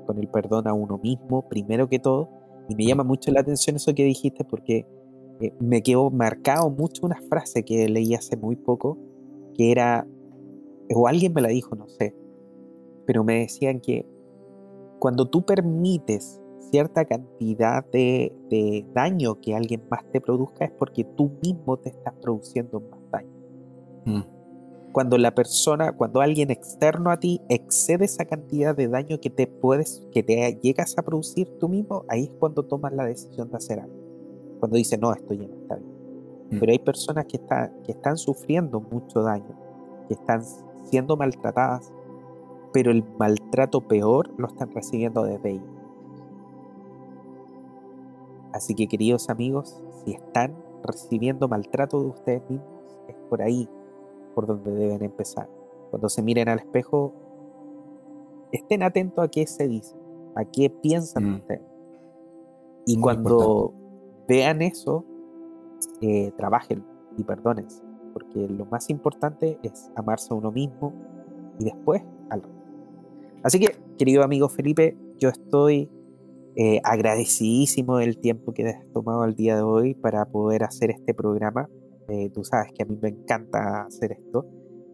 [0.06, 2.30] con el perdón a uno mismo, primero que todo.
[2.70, 4.88] Y me llama mucho la atención eso que dijiste porque
[5.42, 8.98] eh, me quedó marcado mucho una frase que leí hace muy poco,
[9.56, 10.08] que era,
[10.94, 12.16] o alguien me la dijo, no sé,
[13.06, 14.08] pero me decían que
[15.00, 21.32] cuando tú permites cierta cantidad de, daño que alguien más te produzca es porque tú
[21.42, 23.34] mismo te estás produciendo más daño.
[24.06, 24.36] Mm
[24.96, 29.46] cuando la persona, cuando alguien externo a ti excede esa cantidad de daño que te
[29.46, 33.58] puedes, que te llegas a producir tú mismo, ahí es cuando tomas la decisión de
[33.58, 33.94] hacer algo.
[34.58, 35.92] Cuando dices, no, esto ya no está bien.
[36.50, 36.60] Mm.
[36.62, 37.42] Pero hay personas que,
[37.84, 39.54] que están sufriendo mucho daño,
[40.08, 40.42] que están
[40.86, 41.92] siendo maltratadas,
[42.72, 45.75] pero el maltrato peor lo están recibiendo desde ellos.
[48.56, 53.68] Así que queridos amigos, si están recibiendo maltrato de ustedes mismos, es por ahí
[54.34, 55.50] por donde deben empezar.
[55.90, 57.14] Cuando se miren al espejo,
[58.54, 59.98] estén atentos a qué se dice,
[60.36, 61.36] a qué piensan mm.
[61.36, 61.68] ustedes.
[62.86, 63.74] Y cuando
[64.26, 65.04] vean eso,
[66.00, 66.82] eh, trabajen
[67.18, 67.84] y perdónense,
[68.14, 70.94] porque lo más importante es amarse a uno mismo
[71.60, 72.64] y después al resto.
[73.44, 75.90] Así que, querido amigo Felipe, yo estoy
[76.58, 81.14] eh, agradecidísimo del tiempo que has tomado el día de hoy para poder hacer este
[81.14, 81.70] programa.
[82.08, 84.46] Eh, tú sabes que a mí me encanta hacer esto.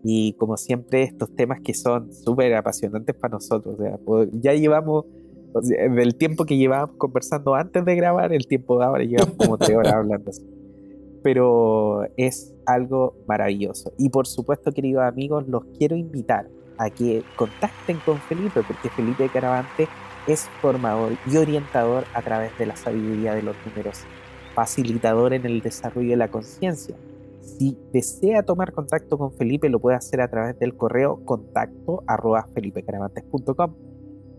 [0.04, 3.78] Y como siempre, estos temas que son súper apasionantes para nosotros.
[4.34, 5.06] ya llevamos,
[5.96, 9.78] del tiempo que llevábamos conversando antes de grabar, el tiempo de ahora llevamos como tres
[9.78, 10.32] horas hablando.
[11.22, 13.94] Pero es algo maravilloso.
[14.00, 19.30] Y por supuesto, queridos amigos, los quiero invitar a que contacten con Felipe, porque Felipe
[19.30, 19.88] Caravante
[20.28, 24.04] es formador y orientador a través de la sabiduría de los números
[24.54, 26.96] facilitador en el desarrollo de la conciencia.
[27.42, 32.46] Si desea tomar contacto con Felipe, lo puede hacer a través del correo contacto arroba
[32.54, 33.76] felipecaravantes.com,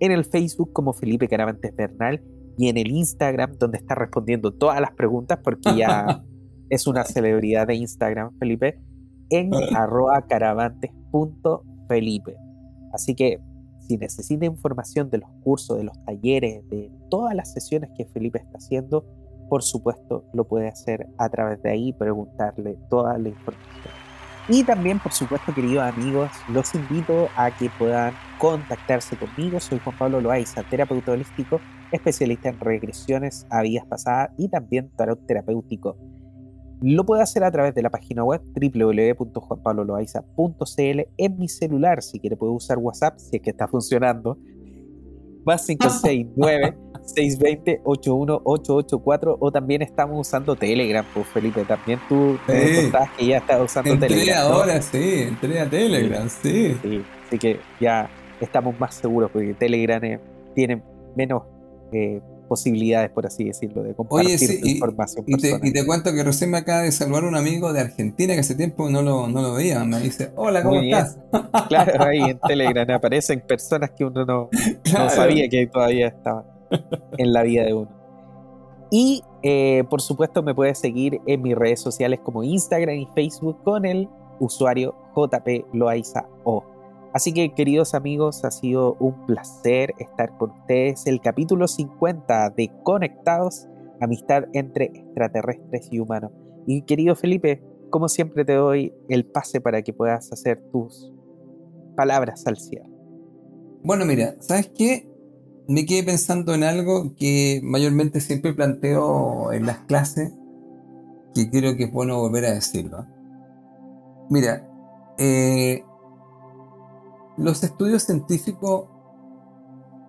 [0.01, 2.23] en el Facebook como Felipe Caravantes Bernal
[2.59, 6.23] y en el Instagram donde está respondiendo todas las preguntas porque ya
[6.71, 8.79] es una celebridad de Instagram, Felipe,
[9.31, 12.37] en arroba caravantes.felipe.
[12.93, 13.41] Así que
[13.87, 18.39] si necesita información de los cursos, de los talleres, de todas las sesiones que Felipe
[18.39, 19.05] está haciendo,
[19.49, 23.93] por supuesto lo puede hacer a través de ahí, preguntarle toda la información.
[24.49, 29.61] Y también, por supuesto, queridos amigos, los invito a que puedan contactarse conmigo.
[29.61, 31.61] Soy Juan Pablo Loaiza, terapeuta holístico,
[31.93, 35.97] especialista en regresiones a vidas pasadas y también tarot terapéutico.
[36.83, 42.03] Lo puede hacer a través de la página web www.juanpabloloaiza.cl en mi celular.
[42.03, 44.37] Si quiere puede usar WhatsApp, si es que está funcionando.
[45.45, 52.93] Más 569 620 81884 o también estamos usando Telegram, pues Felipe, también tú sí.
[53.19, 54.53] que ya estás usando entré Telegram.
[54.53, 56.77] ahora, sí, entré a Telegram, sí.
[56.81, 57.03] sí.
[57.27, 58.09] Así que ya
[58.41, 60.01] estamos más seguros porque Telegram
[60.55, 60.81] tiene
[61.17, 61.43] menos
[61.93, 62.21] eh,
[62.53, 65.25] posibilidades, por así decirlo, de compartir Oye, sí, y, información.
[65.27, 68.35] Y te, y te, cuento que recién me acaba de saludar un amigo de Argentina
[68.35, 69.83] que hace tiempo no lo, no lo veía.
[69.85, 71.19] Me dice, hola, ¿cómo estás?
[71.69, 74.51] Claro, ahí en Telegram aparecen personas que uno no,
[74.83, 75.05] claro.
[75.07, 76.45] no sabía que todavía estaban
[77.17, 77.91] en la vida de uno.
[78.91, 83.63] Y eh, por supuesto me puedes seguir en mis redes sociales como Instagram y Facebook
[83.65, 84.11] con el
[84.41, 86.72] usuario JP Loaiza O.
[87.15, 91.07] Así que queridos amigos, ha sido un placer estar con ustedes.
[91.07, 93.67] El capítulo 50 de Conectados,
[94.01, 96.33] amistad entre extraterrestres y humanos.
[96.67, 101.13] Y querido Felipe, como siempre te doy el pase para que puedas hacer tus
[101.97, 102.89] palabras al cierre.
[103.85, 105.07] Bueno, mira, ¿sabes qué?
[105.69, 110.33] Me quedé pensando en algo que mayormente siempre planteo en las clases,
[111.35, 113.07] que creo que es bueno volver a decirlo.
[114.31, 114.67] Mira,
[115.19, 115.85] eh,
[117.37, 118.87] los estudios científicos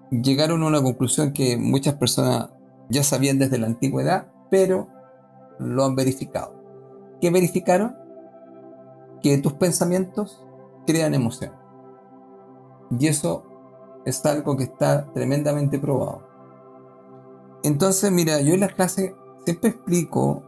[0.10, 2.50] llegaron a una conclusión que muchas personas
[2.90, 4.88] ya sabían desde la antigüedad, pero
[5.60, 6.54] lo han verificado.
[7.22, 7.96] ¿Qué verificaron?
[9.22, 10.46] Que tus pensamientos
[10.86, 11.54] crean emoción.
[13.00, 13.46] Y eso
[14.06, 16.28] es algo que está tremendamente probado.
[17.64, 19.14] Entonces, mira, yo en las clases
[19.46, 20.44] siempre explico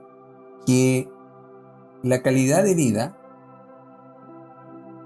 [0.66, 1.10] que
[2.04, 3.18] la calidad de vida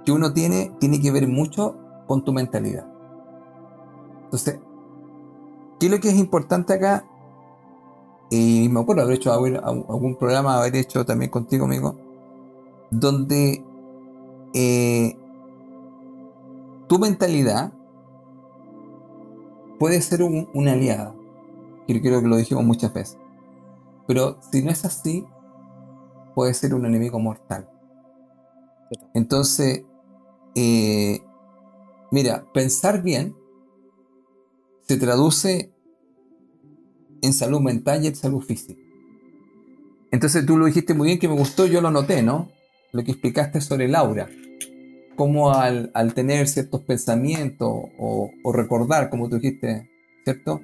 [0.09, 1.75] que uno tiene tiene que ver mucho
[2.07, 2.87] con tu mentalidad.
[4.23, 4.59] Entonces,
[5.79, 7.05] ¿qué es lo que es importante acá?
[8.31, 11.95] Y me acuerdo haber hecho algún programa, haber hecho también contigo, amigo,
[12.89, 13.63] donde
[14.55, 15.15] eh,
[16.87, 17.71] tu mentalidad
[19.77, 21.13] puede ser un, una aliada.
[21.85, 23.19] Y creo que lo dijimos muchas veces.
[24.07, 25.27] Pero si no es así,
[26.33, 27.69] puede ser un enemigo mortal.
[29.13, 29.83] Entonces,
[30.61, 31.21] eh,
[32.11, 33.33] mira, pensar bien
[34.87, 35.71] se traduce
[37.21, 38.81] en salud mental y en salud física.
[40.11, 42.51] Entonces tú lo dijiste muy bien que me gustó, yo lo noté, ¿no?
[42.91, 44.27] Lo que explicaste sobre el aura.
[45.15, 49.89] Cómo al, al tener ciertos pensamientos o, o, recordar, como tú dijiste,
[50.25, 50.61] ¿cierto?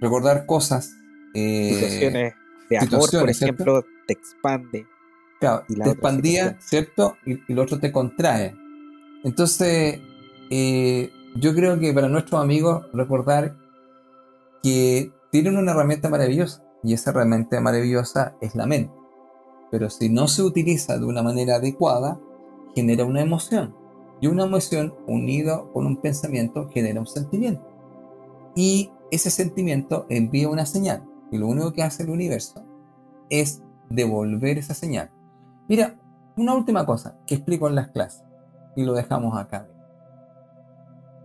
[0.00, 0.92] Recordar cosas.
[1.34, 2.34] Eh, situaciones
[2.68, 3.88] de amor, por ejemplo, ¿cierto?
[4.06, 4.86] te expande.
[5.40, 7.16] Claro, te expandía, ¿cierto?
[7.24, 8.54] Y, y, lo otro te contrae.
[9.26, 9.98] Entonces,
[10.50, 13.56] eh, yo creo que para nuestros amigos recordar
[14.62, 18.94] que tienen una herramienta maravillosa y esa herramienta maravillosa es la mente.
[19.72, 22.20] Pero si no se utiliza de una manera adecuada,
[22.76, 23.74] genera una emoción.
[24.20, 27.66] Y una emoción unida con un pensamiento genera un sentimiento.
[28.54, 31.02] Y ese sentimiento envía una señal.
[31.32, 32.64] Y lo único que hace el universo
[33.28, 35.10] es devolver esa señal.
[35.66, 35.98] Mira,
[36.36, 38.25] una última cosa que explico en las clases
[38.76, 39.68] y lo dejamos acá.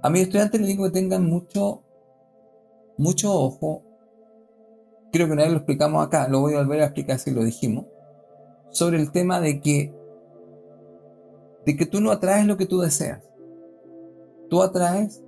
[0.01, 1.83] A mis estudiantes les digo que tengan mucho,
[2.97, 3.83] mucho ojo.
[5.11, 7.43] Creo que una vez lo explicamos acá, lo voy a volver a explicar si lo
[7.43, 7.85] dijimos.
[8.71, 9.93] Sobre el tema de que,
[11.65, 13.21] de que tú no atraes lo que tú deseas.
[14.49, 15.21] Tú atraes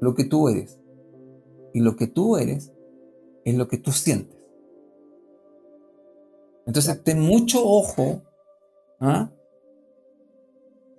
[0.00, 0.80] lo que tú eres.
[1.72, 2.72] Y lo que tú eres
[3.44, 4.40] es lo que tú sientes.
[6.66, 8.22] Entonces, ten mucho ojo
[9.00, 9.30] ¿ah?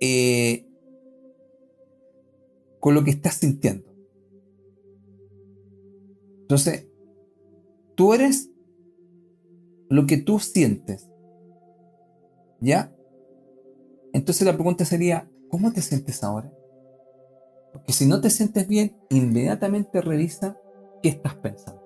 [0.04, 0.66] Eh,
[2.80, 3.88] con lo que estás sintiendo.
[6.40, 6.88] Entonces,
[7.94, 8.50] tú eres
[9.88, 11.08] lo que tú sientes.
[12.60, 12.92] ¿Ya?
[14.12, 16.52] Entonces la pregunta sería, ¿cómo te sientes ahora?
[17.72, 20.56] Porque si no te sientes bien, inmediatamente revisa
[21.00, 21.80] qué estás pensando.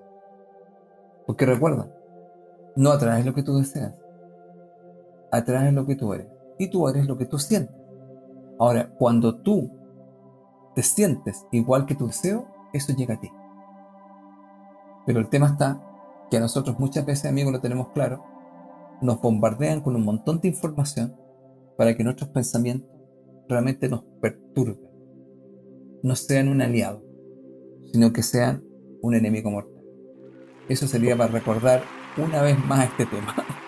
[1.27, 1.95] Porque recuerda,
[2.75, 3.93] no atraes lo que tú deseas,
[5.31, 6.27] atraes lo que tú eres.
[6.57, 7.86] Y tú eres lo que tú sientes.
[8.59, 9.71] Ahora, cuando tú
[10.75, 13.31] te sientes igual que tu deseo, eso llega a ti.
[15.05, 15.81] Pero el tema está
[16.29, 18.23] que a nosotros muchas veces, amigos, lo tenemos claro,
[19.01, 21.15] nos bombardean con un montón de información
[21.77, 22.89] para que nuestros pensamientos
[23.47, 24.79] realmente nos perturben.
[26.03, 27.03] No sean un aliado,
[27.91, 28.63] sino que sean
[29.01, 29.83] un enemigo mortal.
[30.67, 31.83] Eso sería para recordar
[32.17, 33.35] una vez más este tema.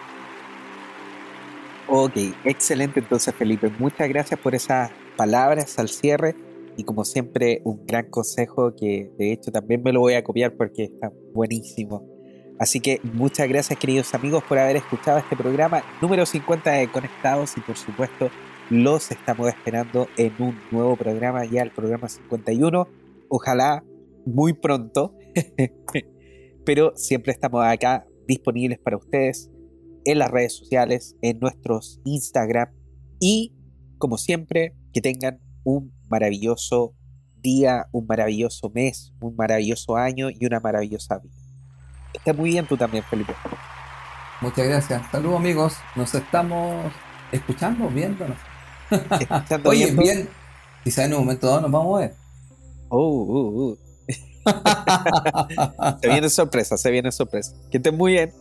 [1.91, 3.71] Ok, excelente entonces Felipe.
[3.79, 6.35] Muchas gracias por esas palabras al cierre
[6.77, 10.55] y como siempre un gran consejo que de hecho también me lo voy a copiar
[10.55, 12.07] porque está buenísimo.
[12.59, 17.57] Así que muchas gracias queridos amigos por haber escuchado este programa número 50 de Conectados
[17.57, 18.29] y por supuesto
[18.69, 22.87] los estamos esperando en un nuevo programa, ya el programa 51.
[23.29, 23.83] Ojalá
[24.27, 25.15] muy pronto,
[26.65, 29.49] pero siempre estamos acá disponibles para ustedes
[30.05, 32.69] en las redes sociales, en nuestros Instagram
[33.19, 33.55] y
[33.97, 36.95] como siempre que tengan un maravilloso
[37.41, 41.35] día, un maravilloso mes, un maravilloso año y una maravillosa vida.
[42.13, 43.33] Está muy bien tú también, Felipe.
[44.41, 45.01] Muchas gracias.
[45.11, 45.73] Saludos amigos.
[45.95, 46.91] Nos estamos
[47.31, 48.37] escuchando, viéndonos.
[49.65, 50.29] Oye, bien.
[50.83, 52.15] Quizá en un momento dado nos vamos a ver.
[52.87, 53.77] Oh, uh, uh.
[56.01, 57.53] se viene sorpresa, se viene sorpresa.
[57.69, 58.33] Que estén muy bien.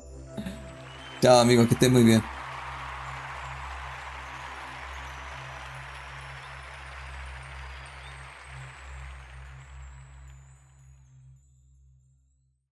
[1.20, 2.22] Chao amigos, que estén muy bien.